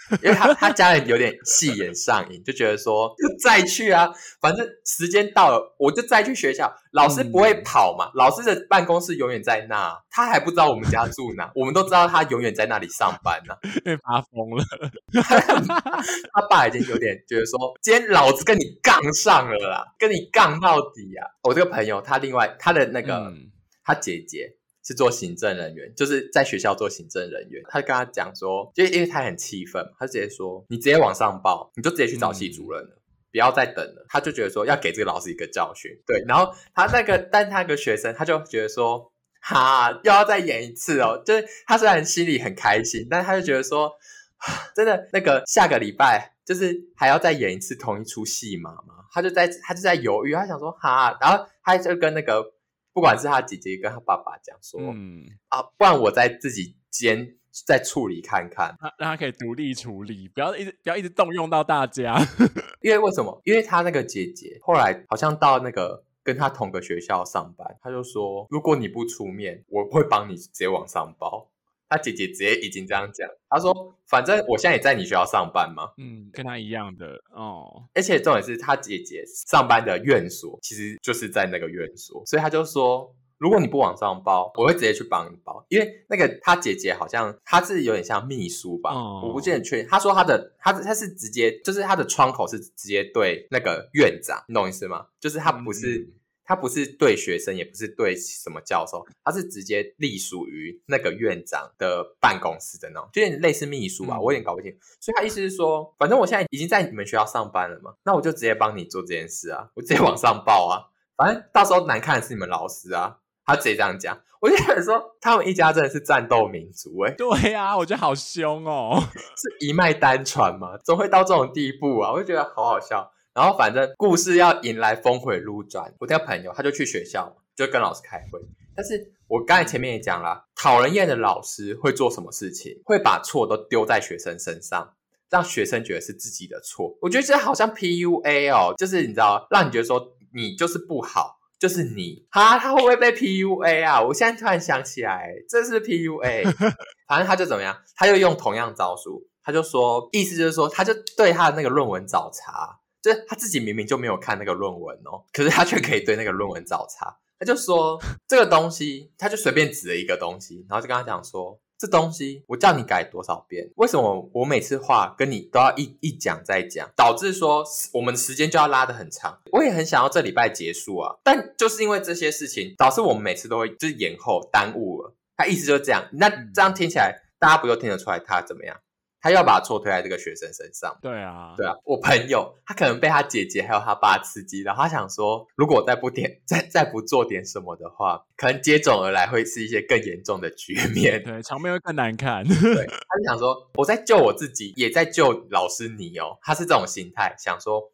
[0.24, 4.12] 因为他他家人有点戏眼上瘾，就觉得说就再去啊，
[4.42, 6.74] 反正时间到了我就再去学校。
[6.94, 13.60] 老师不会跑嘛，嗯、老师的办公室永远在那，他还不知道我们家住哪，我们都知道他永远在那里上班呢、啊。
[13.86, 14.66] 被发疯了，
[16.34, 21.22] 他爸已经有点觉得说，今天老子跟你杠上了啦，跟你杠到底啊！
[21.44, 23.52] 我这个朋友他另外他的那个、嗯、
[23.84, 24.56] 他姐姐。
[24.82, 27.62] 是做行政人员，就是在学校做行政人员。
[27.70, 35.92] 他就跟他讲说，就因为他很气愤，他直接说：“你直接往上报，你就直接去找系主任了，嗯、不要再等了。”他就觉得说要给这个老师一个教训。
[36.08, 43.92] 对，然后他那个，但他那个学生他就觉得说：“哈，又要再演一次哦。”就是他虽然心里很开心，但他就觉得说，
[44.74, 49.06] 真的那个下个礼拜就是还要再演一次同一出戏嘛嘛？
[49.14, 52.54] 他就在他就在犹豫，他想说：“哈。”然后他就跟那个。
[52.92, 62.20] 不管是他姐姐跟他爸爸讲说，嗯啊，不然我再自己兼再处理看看，他让他可以独立处理，不要一直不要一直动用到大家。
[62.82, 63.40] 因为为什么？
[63.46, 71.52] 因为他那个姐姐后来好像到那个跟他同个学校上班，他就说，如果你不出面，我会帮你直接往上报。
[71.90, 73.74] 他姐姐直接已经这样讲，他说
[74.08, 77.84] ：“反正我现在也在你学校上班嘛，嗯，跟他一样的哦。
[77.96, 85.66] 而且重点是他姐姐上班的院所其实就是在那个院所，所以他就说，如果你不往上报，我会直接去帮你报。
[85.70, 89.88] 因为那个他姐姐好像他是有点像秘书吧，哦、我不见得确定。
[89.90, 95.08] 他说他的他他是直接就是他的窗口是直接对那个院长，你懂意思吗？
[95.20, 95.98] 就是他不是。
[95.98, 96.14] 嗯”
[96.50, 104.76] 他不是对学生，也不是对什么教授，他是直接隶属于那个院长的办公室的那种，就有点类似秘书吧，我有点搞不清。
[105.00, 113.18] 所以他意思是说，反正我现在已经在你们学校上班了嘛，那我就直接帮你做这件事啊，我直接往上报啊，反正到时候难看的是你们老师啊。
[113.46, 117.12] 他直接这样讲，我就想说，他们一家真的是战斗民族哎。
[117.18, 119.02] 对呀、啊，我觉得好凶哦，
[119.36, 120.78] 是一脉单传吗？
[120.86, 122.12] 怎么会到这种地步啊？
[122.14, 123.12] 我就觉得好好笑。
[123.40, 128.38] 然后反正故事要迎来峰回路转，我那个朋友他就去学校，就跟老师开会。
[128.76, 132.82] 但是我刚才前面也讲了，讨人厌的老师会做什么事情？
[132.84, 134.94] 会把错都丢在学生身上，
[135.30, 136.98] 让学生觉得是自己的错。
[137.02, 144.02] 我觉得这好像 PUA 哦，就是你知道，让你觉得说你就是不好，就是你哈，他会不会被 PUA 啊？
[144.04, 146.44] 我现在突然想起来，这是 PUA。
[147.08, 152.79] 反正他就怎么样，他就用同样招数，他就说，意思就是说，他就对他的那个论文找茬。
[153.02, 157.18] 就是他自己明明就没有看那个论文哦，可是他却可以对那个论文找茬。
[157.40, 157.98] 他就说
[158.28, 163.72] 这个东西，他就随便指了一个东西，然后就跟他讲说，这东西我叫你改多少遍？
[163.78, 169.40] 为什么我每次话跟你都要一一讲再讲，导致说我们的时间就要拉得很长？
[169.54, 175.16] 我也很想要这礼拜结束啊，但就是因为这些事情，导致我们每次都会就是延后耽误了。
[175.38, 178.76] 他意思就是这样，那这样听起来，大家不就听得出来他怎么样？
[179.22, 180.98] 他要把错推在这个学生身上。
[181.02, 192.44] 对啊，对啊，我朋友他可能被他姐姐还有他爸刺激，然后他想说，如果我再不点，再再不做点什么的话，可能接踵而来会是一些更严重的局面，对，场面会更难看。
[192.44, 196.38] 对，他就想说，我在救我自己，也在救老师你哦。
[196.42, 197.92] 他是这种心态，想说。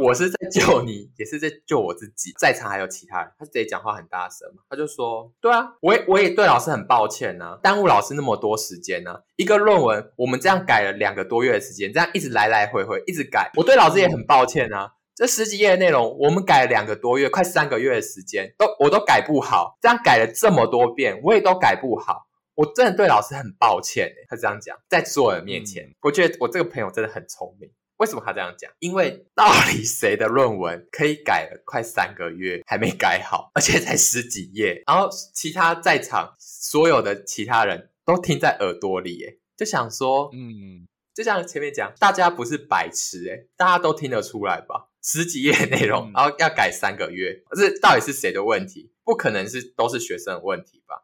[0.00, 2.32] 我是在救你，也是在救我自己。
[2.38, 9.20] 在场还有其他人，他直接讲话很大声嘛，他就说：“对啊，我也我也对老师很抱歉呐，耽误老师那么多时间呢。
[9.36, 14.92] 一个论文我们这样改了两个多月的时间，这样一直来来回回一直改，我对老师也很抱歉啊。
[15.14, 27.68] 这十几页的内容我们改了两个多月，快三个月的时间，都我都改不好，这样改了这么多遍，我也都改不好，我真的对老师很抱歉。”他这样讲，在所有人面前，嗯，我觉得我这个朋友真的很聪明。
[27.98, 28.70] 为什么他这样讲？
[28.78, 44.88] 因为到底谁的论文可以改了快三个月还没改好， 而且才十几页，然后其他在场所有的其他人都听在耳朵里，哎就想说，嗯，就像前面讲，大家不是白痴，诶大家都听得出来吧？
[45.02, 48.92] 十几页内容，然后要改三个月，这到底是谁的问题？
[49.04, 51.02] 不可能是都是学生的问题吧？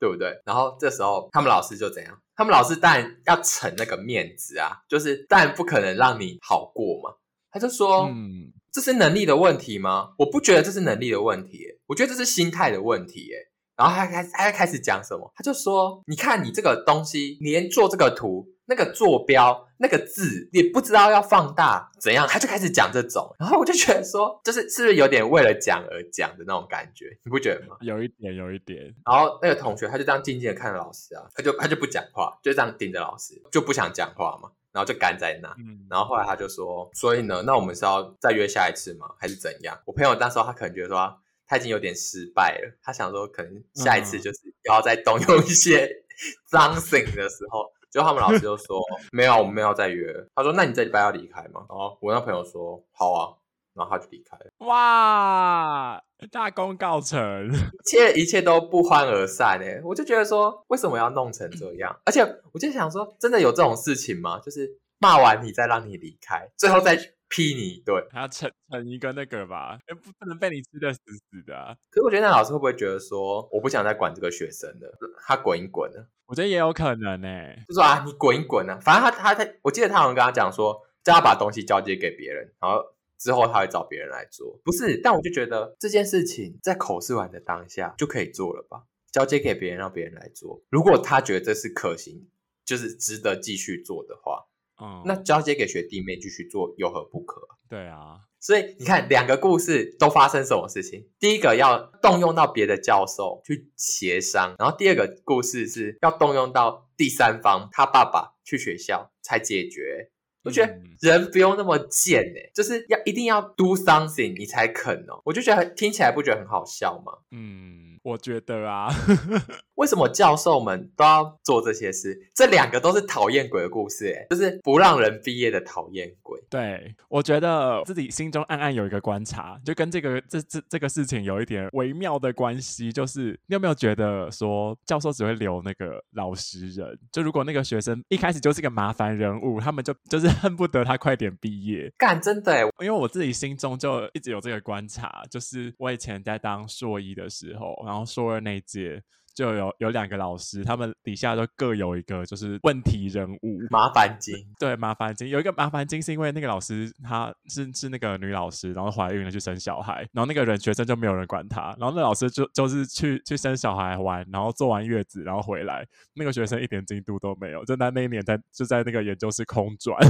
[0.00, 0.34] 对不对？
[0.44, 2.18] 然后这时候他们老师就怎样？
[2.34, 7.14] 他们老师当然要逞那个面子啊，就是当然不可能让你好过嘛。
[7.52, 10.14] 他就说：“嗯，这是能力的问题吗？
[10.18, 15.32] 我不觉得这是能力的问题，我觉得这是心态的问题。”哎然后他开他开始讲什么？
[15.34, 27.76] 他就说：“你看你这个东西，你连做这个图。”那个坐标，那个字也不知道要放大怎样，他就开始讲这种，然后我就觉得说，就是是不是有点为了讲而讲的那种感觉，你不觉得吗？
[27.80, 28.94] 有一点，有一点。
[29.04, 35.48] 然后那个同学他就这样静静的看着老师啊，他就他就不讲话，就这样盯着老师，就不想讲话嘛，然后就干在那。
[35.58, 35.84] 嗯。
[35.90, 39.08] 然后后来他就说，所以呢，那我们是要再约下一次吗？
[39.18, 39.76] 还是怎样？
[39.84, 41.20] 我朋友那时候他可能觉得说。
[41.52, 42.78] 他已经有点失败了。
[42.80, 46.04] 他想说，可能下一次就是要再动用一些
[46.48, 48.80] something 的时候，就他们老师就说
[49.12, 50.14] 没有，我们没有再约。
[50.34, 51.64] 他说，那你这礼拜要离开吗？
[51.68, 53.34] 然后我那朋友说好啊，
[53.74, 54.46] 然后他就离开了。
[54.66, 61.98] 哇，大功告成， 一切一切都不欢而散哎，我就觉得说，为什么要弄成这样？
[62.04, 62.20] 而且
[62.52, 64.38] 我就想说，真的有这种事情吗？
[64.38, 66.98] 就是骂完你再让你离开，最后再。
[67.30, 71.74] 批你一顿，还要成成一个那个吧，不不能被你吃的死死的啊。
[71.88, 74.92] 可是我觉得那老师会不会觉得说，我不想再管这个学生了，
[75.26, 76.04] 他滚一滚呢？
[76.26, 78.78] 我觉得也有可能呢、欸，就说啊，你滚一滚啊。
[78.82, 82.84] 反正他他他，我记得他好像跟他讲说，叫他把东西交接给别人，然后
[83.18, 84.60] 之后他会找别人来做。
[84.64, 88.84] 不是，但我就觉得这件事情在口试完的当下就可以做了吧？
[89.12, 90.62] 交接给别人，让别人来做。
[90.68, 92.28] 如果他觉得这是可行，
[92.64, 94.46] 就是值得继续做的话。
[94.80, 97.40] 嗯，那交接给学弟妹继续做有何不可？
[97.68, 101.06] 对啊，所以你看两个故事都发生什么事情？
[101.18, 110.10] 第一个要动用到别的教授去协商，然后第二个故事是要动用到第三方他爸爸去学校才解决。
[110.42, 115.22] 我觉得人不用那么贱哎、欸，就是要一定要 do something 你才肯哦、喔。
[115.26, 117.12] 我就觉得听起来不觉得很好笑吗？
[117.30, 118.88] 嗯，我觉得啊，
[119.76, 122.18] 为什么教授们都要做这些事？
[122.34, 126.40] 这两个都是讨厌鬼的故事哎、欸，就是不让人毕业的讨厌鬼。
[126.50, 132.90] 对，我觉得自己心中暗暗有一个观察，就跟这个这这这个事情有一点微妙的关系。
[132.90, 136.98] 就是你有没有觉得说，教授只会留那个老实人？
[137.12, 140.28] 就如果那个学生一开始就是个麻烦人物，他们就就是。
[140.40, 142.62] 恨不得他快点毕业，干真的哎！
[142.82, 149.02] 因为我自己心中就一直有这个观察，就是我以前在当硕一的时候，然后硕二那届。
[149.34, 154.34] 就有有两个老师，他们底下都各有一个就是问题人物，麻烦精。
[154.58, 169.96] 对，麻烦精有一个麻烦精，是因为那个老师她是是那个女老师，然后怀孕了去生小孩，然后那个人学生就没有人管她，然后那老师就就是去去生小孩玩，然后坐完月子然后回来，那个学生一点进度都没有，就在那一年在就在那个研究室空转。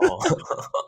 [0.00, 0.18] 哦，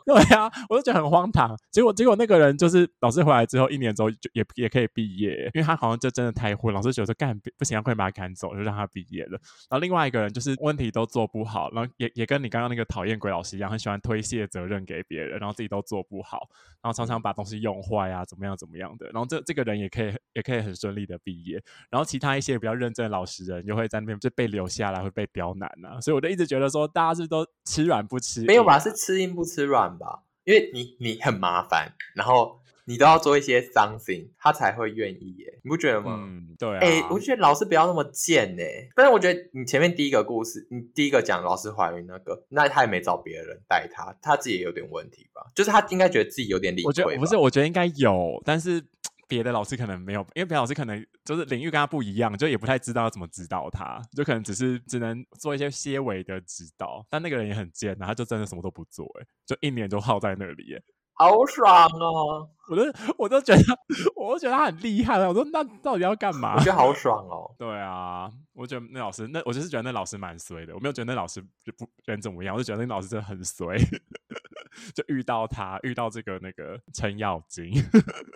[0.05, 1.57] 对啊，我就觉得很荒唐。
[1.71, 7.39] 结果结果那个人就是老师回来之后一年之后就也也可以毕业，因为他好像就真的太混，老师觉得干。
[7.57, 9.31] 不行，快把他赶走，就让他毕业了。
[9.69, 16.49] 然后另外一个人就是问题都做不好，然后也也跟你刚刚那个讨厌鬼老师一样，很喜欢推卸责任给别人，然后自己都做不好，
[16.81, 19.05] 然后常常把东西用坏啊，怎么样怎么样的。
[19.07, 26.01] 然后这这个人也可以也可以很顺利的毕业，然后其他一些比较认真的老实人，就会在那边就被留下来，会被刁难啊。
[26.01, 28.79] 所以我就一直觉得说，大家是都吃软不吃硬，没有吧？
[28.79, 30.23] 是吃硬不吃软吧？
[30.43, 32.62] 因为你你很麻烦，然后。
[32.85, 36.17] 你都要做一些 something，他才会愿意耶，你不觉得吗？
[36.19, 36.79] 嗯，对啊。
[36.81, 38.63] 哎、欸，我觉得老师不要那么贱呢。
[38.95, 45.49] 但是我觉得你前面第一个故事，你第一个讲老师怀孕那个，那他也没找别人带他，他自己也有点问题吧？
[45.55, 46.87] 就是他应该觉得自己有点理亏。
[46.87, 48.83] 我觉得不是，我觉得应该有，但是
[49.25, 57.03] 别的老师可能没有，因为别的老师可能就是领域跟他不一样，就也不太知道要怎么指导他，就可能只是只能做一些些微的指导。
[57.09, 60.81] 但那个人也很贱，然后他就真的什么都不做，哎，就一年都耗在那里，哎。
[61.15, 62.49] 好爽哦！
[62.69, 62.83] 我都
[63.17, 63.61] 我都觉得，
[64.15, 65.27] 我都觉得他很厉害了。
[65.27, 66.55] 我说那到底要干嘛？
[66.55, 67.53] 我觉得好爽哦。
[67.59, 70.73] 对啊，我觉得那老师，那我就是觉得那老师蛮衰的。
[70.73, 73.77] 我没有觉得那老师就不人怎么样，我就觉得那老师真的很衰。
[74.95, 77.69] 就遇到他，遇到这个那个程咬金，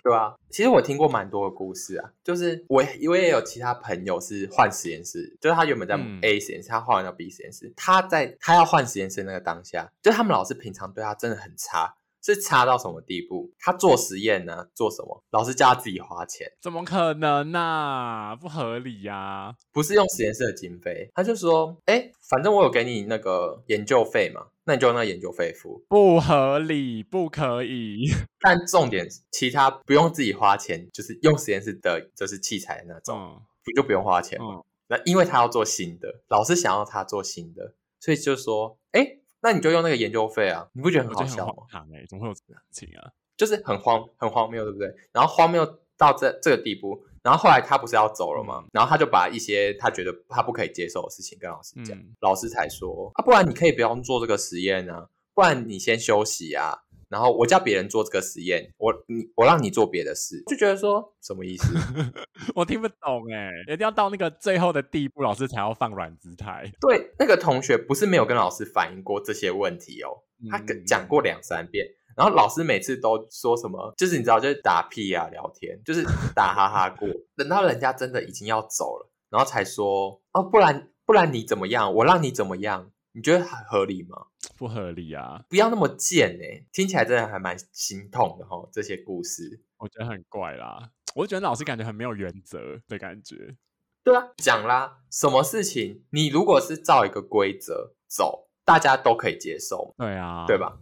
[0.03, 0.35] 对吧、啊？
[0.51, 11.95] 其实我听过蛮多的故事啊，就是我因为也有其他朋友是换实验室，就是他原本在 A 实验室，嗯、他换到 B 实验室，他在他要换实验室那个当下，就他们老师平常对他真的很差。
[12.33, 13.53] 是差到什么地步？
[13.57, 14.67] 他做实验呢？
[14.75, 15.23] 做什么？
[15.31, 16.45] 老师叫他自己花钱？
[16.61, 18.35] 怎么可能呢、啊？
[18.35, 19.55] 不合理呀、啊！
[19.71, 28.07] 不是用实验室的经费，他就说：“哎、欸，反正我有给你那个研究费嘛，那你就用那个研究费付。”不合理，不可以。
[28.41, 34.55] 但重点，其他不用自己花钱，就是用实验室的，就是器材那种，不、嗯、就不用花钱嘛。
[34.55, 41.63] 嗯、那因为他要做新的，老师想要他做新的，所以就说：“哎、欸。”那你就用那个研究费啊，你不觉得很好笑吗？
[41.95, 43.09] 哎，怎么会有这个事情啊？
[43.37, 44.93] 就是很荒很荒谬，对不对？
[45.13, 45.65] 然后荒谬
[45.97, 48.59] 到这这个地步，然后后来他不是要走了吗？
[48.65, 56.79] 嗯、然后他就把一些他觉得他不可以接受的事情跟老师讲，嗯、老师才说啊，不然你可以不用做这个实验啊，不然你先休息啊。
[57.09, 61.73] 然后我叫别人做这个实验，我你我让你做别的事，就觉得说什么意思？
[62.53, 66.69] 我听不懂哎，一定要到那个最后的地步，老师才要放软姿态。
[66.81, 76.03] 对，那个同学不是没有跟老师反映过这些问题哦，他讲过两三遍，嗯、然后老师每次都说什么，就是你知道，就是打屁啊，聊天，就是
[76.35, 77.07] 打哈哈过。
[77.35, 81.93] 等到人家真的已经要走了，然后才说哦，不然不然你怎么样？
[81.93, 82.91] 我让你怎么样？
[83.17, 84.27] 你觉得很合理吗？
[84.59, 85.43] 不合理啊！
[85.49, 88.69] 不要那么贱哎、欸，听起来真的还蛮心痛的哈。
[88.71, 90.91] 这些故事我觉得很怪啦。
[91.15, 93.55] 我就觉得老师感觉很没有原则的感觉。
[94.03, 99.95] 对啊，讲啦，什么事情你如果是照一个规则走，大家都可以接受。
[99.97, 100.77] 对啊，对吧？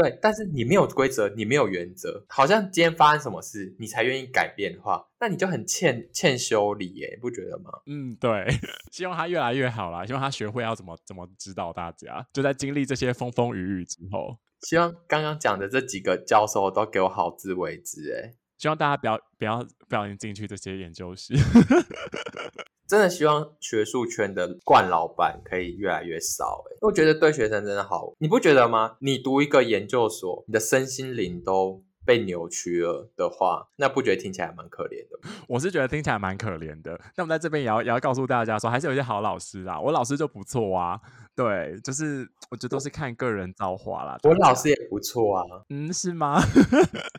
[0.00, 7.70] 对，但是你没有规则，你没有原则，好像今天发生什么事，你才愿意改变的话，那你就很欠欠修理耶，你不觉得吗？
[7.84, 8.46] 嗯，对。
[8.90, 18.34] 希望他越来越好啦，希望他学会要怎么怎么指导大家，就在经历这些风风雨雨之后，希望刚刚讲的这几个教授都给我好自为之哎。
[18.56, 21.34] 希望大家不要不要不小心进去这些研究室。
[22.90, 28.96] 真的希望学术圈的惯老板可以越来越少，哎，我觉得对学生真的好，你不觉得吗？
[28.98, 35.20] 你读一个研究所，你的身心灵都被扭曲了的话，那不觉得听起来蛮可怜的？
[35.46, 37.00] 我是觉得听起来蛮可怜的。
[37.16, 39.80] 那我们在这边也要也要告诉大家说，还是有一些好老师啦。
[39.80, 40.98] 我老师就不错啊，
[41.36, 44.18] 对，就是我觉得都是看个人造化啦。
[44.24, 46.42] 我老师也不错啊，嗯，是吗？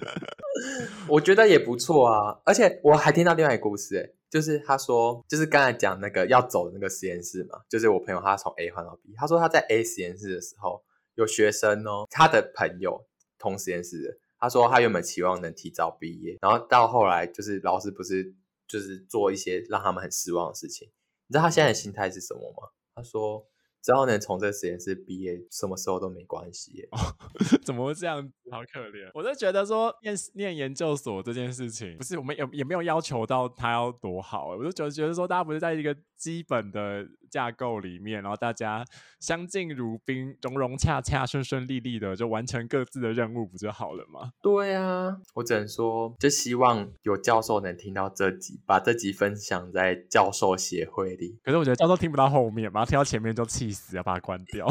[1.08, 4.21] 我觉得也不错啊，而且我还听到另外一个故事，哎。
[4.32, 10.82] 就是他说，就是刚才讲那个要走的那个实验室嘛，就是我朋友他从 A 换到 B，他说他在 A 实验室的时候
[11.16, 13.06] 有学生哦，他的朋友
[13.38, 18.34] 同实验室的，他说他原本期望能提早毕业，然后到后来就是老师不是
[18.68, 20.88] 就是做一些让他们很失望的事情，
[21.28, 22.70] 你知道他现在的心态是什么吗？
[22.96, 23.46] 他说。
[23.82, 26.88] 只要能从这实验室毕业，什么时候都没关系。
[26.92, 26.98] 哦，
[27.66, 28.22] 怎么会这样？
[28.52, 29.10] 好可怜！
[29.14, 34.50] 我就觉得说，念念研究所这件事情，不是我们也也没有要求到他要多好。
[34.56, 38.86] 我就觉得觉得说，大家不是在一个基本的架构里面，然后大家
[39.20, 44.34] 相敬如宾，融融洽洽，顺顺利利的就完成各自的任务，不就好了吗？
[44.44, 51.40] 对啊，我只能说，就希望有教授能听到这集，把这集分享在教授协会里。
[51.44, 54.68] 可是我觉得教授听不到后面，把他听到前面就气死，要把它关掉。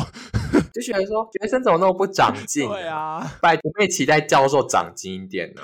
[0.73, 2.69] 就觉得说，学生怎么那么不长进？
[2.69, 5.63] 对啊，拜托，可以期待教授长进一点呢。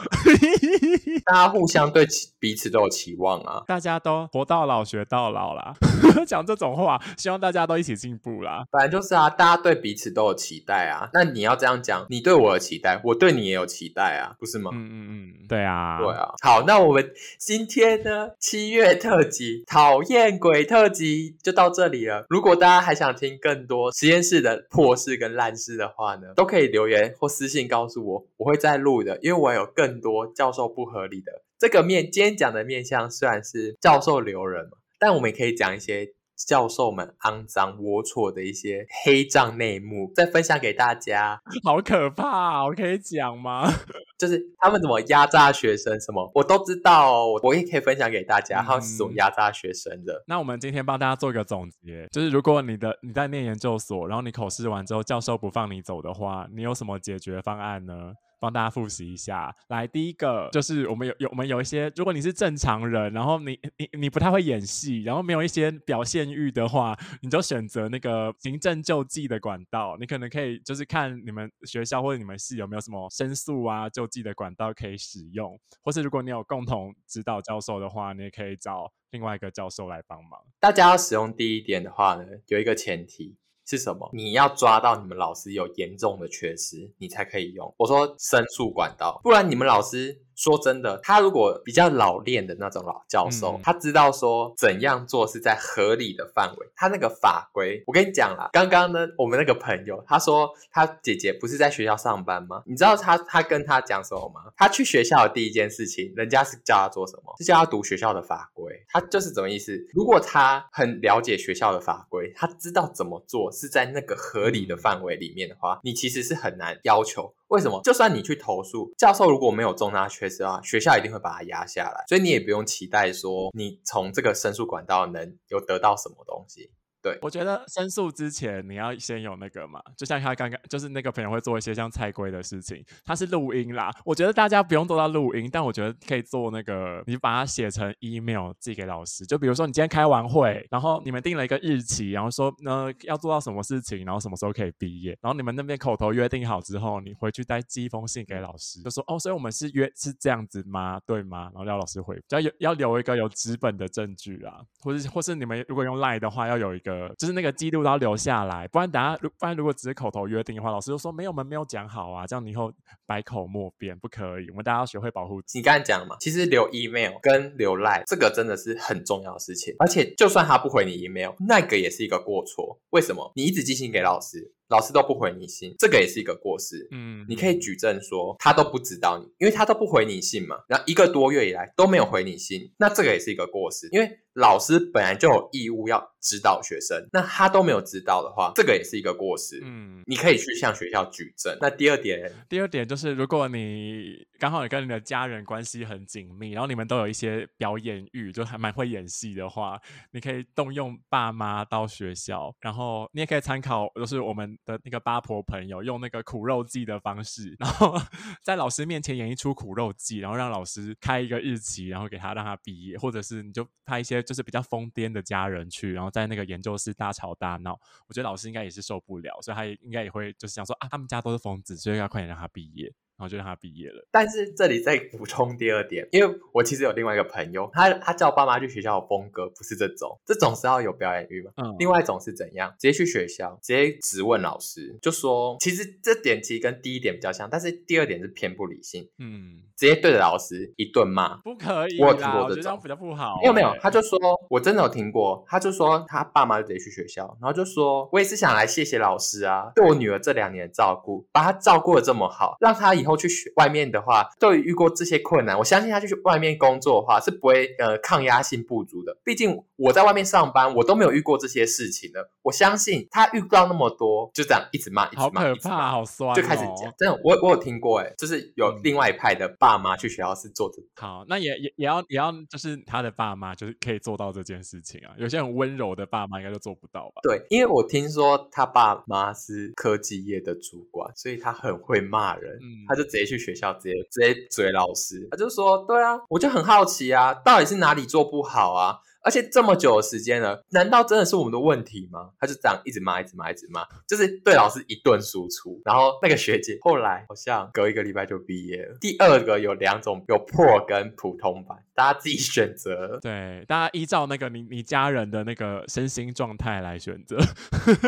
[1.24, 2.07] 大家互相对
[2.38, 5.74] 彼此都有期望啊，大家都活到老学到老啦。
[6.26, 8.64] 讲这种话，希望大家都一起进步啦。
[8.70, 11.09] 反正就是啊，大家对彼此都有期待啊。
[11.12, 14.70] 那你要这样讲，你对我有期待，我对你也有期待啊，不是吗？
[14.72, 16.28] 嗯嗯嗯，对啊，对啊。
[16.42, 22.24] 好，那我们今天呢，七月特辑讨厌鬼特辑就到这里了。
[22.28, 32.11] 如果大家还想听更多实验室的破事跟烂事的话呢，都可以留言或私信告诉我，我会再录的，因为我有更多教授不合理的这个面。
[32.11, 36.15] 今天讲的面向虽然是教授留人嘛，但我们也可以讲一些。
[36.37, 41.41] 教授们肮脏龌龊的一些黑账内幕，再分享给大家。
[41.64, 43.68] 好可怕啊，我可以讲吗？
[44.18, 48.62] 就是他们怎么压榨学生，什么我都知道哦，我也可以分享给大家。
[48.62, 50.24] 他们是怎么压榨学生的。
[50.26, 58.12] 那我们今天帮大家做一个总结，就是如果你的你在念研究所，然后你考试完之后，教授不放你走的话，你有什么解决方案呢？
[58.39, 80.39] 帮大家复习一下，来，第一个就是我们有有我们有一些，如果你是正常人，然后你你你不太会演戏，然后没有一些表现欲的话，你就选择那个行政救济的管道，你可能可以就是看你们学校或者你们系有没有什么申诉啊救济的管道可以使用，或是如果你有共同指导教授的话，你也可以找另外一个教授来帮忙。
[80.61, 83.37] 大家要使用第一点的话呢，有一个前提。
[83.66, 84.08] 是什么？
[84.12, 87.74] 你要抓到你们老师有严重的缺失，你才可以用。
[87.76, 90.22] 我说申诉管道，不然你们老师。
[90.37, 96.66] 说真的，他如果比较老练的那种老教授，嗯、他知道说怎样做是在合理的范围。
[96.76, 102.62] 他那个法规，我跟你讲啦，刚刚呢，我们那个朋友他说他姐姐不是在学校上班吗？
[102.66, 104.53] 你知道他他跟他讲什么吗？
[104.57, 107.34] 他去学校的第一件事情，人家是叫他做什么？
[107.39, 108.84] 是叫他读学校的法规。
[108.91, 109.72] 他就是怎么意思？
[109.95, 117.32] 如果他很了解学校的法规，他知道怎么做是在那个合理的范围里面的话，你其实是很难要求。
[117.49, 117.80] 为什么？
[117.84, 122.05] 就算你去投诉教授，如果没有重大缺失的话，学校一定会把它压下来。
[122.09, 126.70] 所以你也不用期待说你从这个申诉管道能有得到什么东西。
[127.07, 133.92] 对，我觉得申诉之前你要先有那个嘛，就像他刚刚就是那个朋友会做一些像菜龟的事情，他是录音啦。
[134.04, 139.24] 我觉得大家不用做到录音，但我觉得可以做那个，你把它写成 email 寄给老师。
[139.24, 151.00] 就比如说你今天开完会，然后你们定了一个日期，然后说呢要做到什么事情，然后什么时候可以毕业，然后你们那边口头约定好之后，你回去再寄一封信给老师，就说哦，所以我们是约是这样子吗？
[151.07, 151.42] 对吗？
[151.54, 156.95] 然后要老师回，要有要留一个有纸本的证据啊，或是或是你们如果用 line 的话，要有一个。
[157.18, 162.72] 就是那个记录都要留下来，不然等下，不然如果只是口头约定的话，老师就说没有，我们没有讲好啊，这样你以后
[163.07, 164.51] 百口莫辩，不可以。
[164.51, 165.59] 我们大家要学会保护自己。
[165.59, 172.80] 你刚才讲了嘛，其实留 email 跟留 line 这个真的是很重要的事情，而且就算他不回你 email，那个也是一个过错。
[172.90, 173.32] 为什么？
[173.34, 176.88] 你一直寄信给老师，老师都不回你信，这个也是一个过失。
[176.90, 180.56] 嗯，你可以举证说他都不知道你，因为他都不回你信嘛。
[180.68, 189.60] 然后一个多月以来都没有回你信，那这个也是一个过失，因为老师本来就有义务要指导学生，那他都没有指导的话，这个也是一个过失。
[189.62, 191.56] 嗯，你可以去向学校举证。
[191.60, 199.80] 那第二点，第二点就是如果你刚好你跟你的家人关系很紧密，然后你们都有一些表演欲，就还蛮会演戏的话，
[200.12, 207.96] 你可以动用爸妈到学校，然后你也可以参考，就是我们的那个八婆朋友用那个苦肉计的方式，然后
[208.42, 214.16] 在老师面前演一出苦肉计，然后让老师开一个日期，然后给他让他毕业，或者是你就派一些。
[214.26, 217.78] 就是比较疯癫的家人去，然后在那个研究室大吵大闹，
[218.09, 222.92] 我觉得老师应该也是受不了，所以他也应该也会就是想说啊，他们家都是疯子，所以要快点让他毕业。
[223.16, 224.06] 然后就让他毕业了。
[224.10, 231.50] 但是这里再补充第二点，因为我其实有另外一个朋友，他他叫爸妈去学校的风格不是这种，这种是要有表演欲嘛。
[231.56, 231.74] 嗯。
[231.78, 232.70] 另外一种是怎样？
[232.78, 239.08] 直接去学校，直接质问老师，就说其实这点其实跟第一点比较像，但是第二点是偏不理性。
[239.18, 239.62] 嗯。
[239.76, 242.00] 直接对着老师一顿骂，不可以。
[242.00, 243.38] 我有听过这种，我觉得这样比较不好。
[243.42, 253.86] 没有没有，他就说我真的有听过，他就说他爸妈就直接去学校，然后就说我也是想来谢谢老师啊，对我女儿这两年的照顾，把她照顾的这么好，让她以后去学外面。
[253.86, 259.16] 的话，都有遇过这些困难，我相信他去外面工作的话是不会呃抗压性不足的。
[259.22, 262.30] 毕竟我在外面上班，我都没有遇过这些事情的。
[262.42, 266.92] 我相信他遇到那么多，就这样一直骂，一直骂，好可怕，好酸哦，就开始讲。
[266.98, 270.88] 真的，我我有听过，哎，就是有另外一派的爸妈去学校是做这个。
[270.96, 275.14] 好，那也也也要也要，就是他的爸妈就是可以做到这件事情啊。
[275.18, 277.20] 有些很温柔的爸妈应该都做不到吧？
[277.22, 283.72] 对，因为我听说他爸妈是科技业的主管，所以他很会骂人，嗯，他就直接去学校。
[283.74, 288.97] 直接直接追老师，他就说：“对啊，我就很好奇啊，到底是哪里做不好啊？
[289.26, 295.82] 而且这么久的时间了，难道真的是我们的问题吗？”他就这样一直骂，一直骂，一直骂，就是对老师一顿输出。
[295.84, 298.96] 然后那个学姐后来好像隔一个礼拜就毕业了。
[299.00, 301.76] 第二个有两种，有 Pro 跟普通版。
[301.96, 307.38] 大家自己选择，对，大家依照那个你你家人的那个身心状态来选择，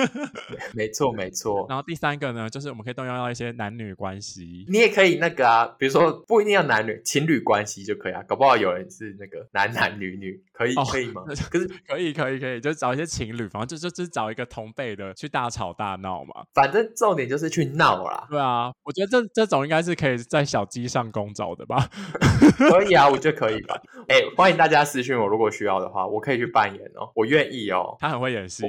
[0.76, 1.64] 没错没错。
[1.70, 11.22] 然后第三个呢，就是我们可以动用到一些男女关系，你也可以那个啊，比如说不一定要男女情侣关系就可以啊，搞不好有人是那个男男女女，可以、哦、可以吗？
[11.24, 18.26] 可是可以可以可以，就找一些情侣，反正就就就是找一个同辈的去大吵大闹嘛，反正重点就是去闹啦。
[18.28, 21.88] 对啊，我觉得这这种应该是可以在小鸡上工找的吧？
[22.58, 23.80] 可以啊，我觉得可以吧。
[24.08, 27.96] 哎、欸，欢迎大家私讯我，如果需要的话，我可以去扮演哦，我愿意哦。
[28.00, 28.64] 他很会演戏，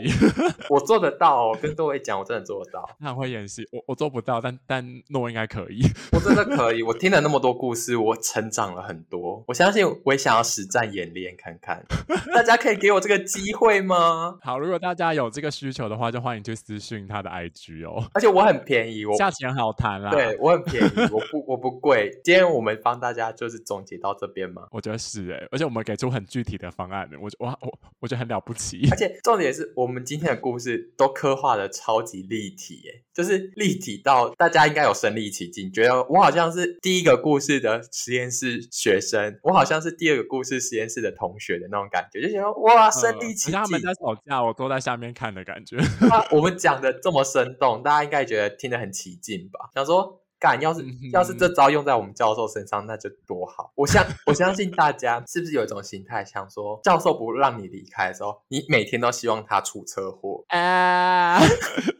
[0.69, 1.57] 我，我做得到哦。
[1.59, 2.87] 跟各位讲，我真的做得到。
[2.99, 5.81] 他很会演戏，我我做不到，但但诺应该可以。
[6.11, 9.43] 我真的可以，我听了那么多故事，我成长了很多。
[9.47, 11.78] 我相信我也想要实战演练看看，
[12.33, 14.37] 大家可以给我这个机会吗？
[14.41, 18.09] 好，如果大家有这个需求的话，就欢迎去私讯他的 IG 哦。
[18.13, 20.11] 而且我很便宜，我价钱很好谈啦。
[20.11, 22.09] 对，我很便宜，我不 我不贵。
[22.23, 24.67] 今天我们帮大家就是总结到这边吗？
[24.71, 26.25] 我觉得是哎、欸，而且我们给出很。
[26.29, 43.53] 具体的方案的，我我我我觉得很了不起，而且重点是我们今天的故事都刻画的超级立体，耶，就是立体到大家应该有身临其境，觉得我好像是第一个故事的实验室学生，我好像是第二个故事实验室的同学的那种感觉，就觉得哇，身临其境。
[43.53, 45.77] 他们在吵架，我坐在下面看的感觉。
[46.31, 49.69] 我们讲的这么生动，大家应该觉得听得很起劲吧？
[49.73, 50.21] 想说。
[50.39, 53.71] 干，要是要是这招用在我们教授身上，那就多好！
[53.75, 61.39] 我相我相信大家是不是有一种心态，想说教授不让你离开的时候，你每天都希望他出车祸啊？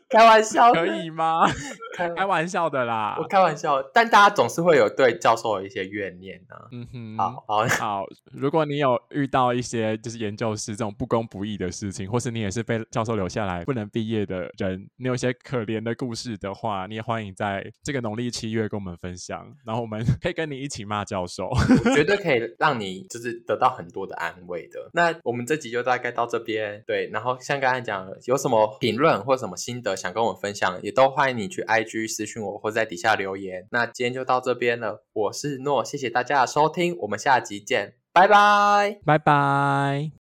[0.10, 1.48] 开玩笑可以吗？
[1.96, 3.80] 开 开玩笑的啦，我开玩笑。
[3.94, 6.66] 但大家总是会有对教授的一些怨念呢、啊。
[6.72, 8.06] 嗯哼，好好好。
[8.32, 21.50] 如果你有遇到一些就是研究室这种不公不义的事情，或是你也是被教授留下来不能毕业的人，你有一些可怜的故事的话，你也欢迎在这个农历七月跟我们分享，然后我们 可以跟你一起骂教授，
[21.96, 24.90] 绝对可以让你 就是得到很多的安慰的。
[24.94, 27.10] 那我们这集就大概到这边，对。
[27.12, 33.68] 然后像刚才讲的，有什么评论或什么心得，想跟我分享，也都欢迎你去 IG 私讯我，或在底下留言。
[33.72, 40.19] 那今天就到这边了，我是诺，谢谢大家的收听，我们下集见，拜拜，拜拜。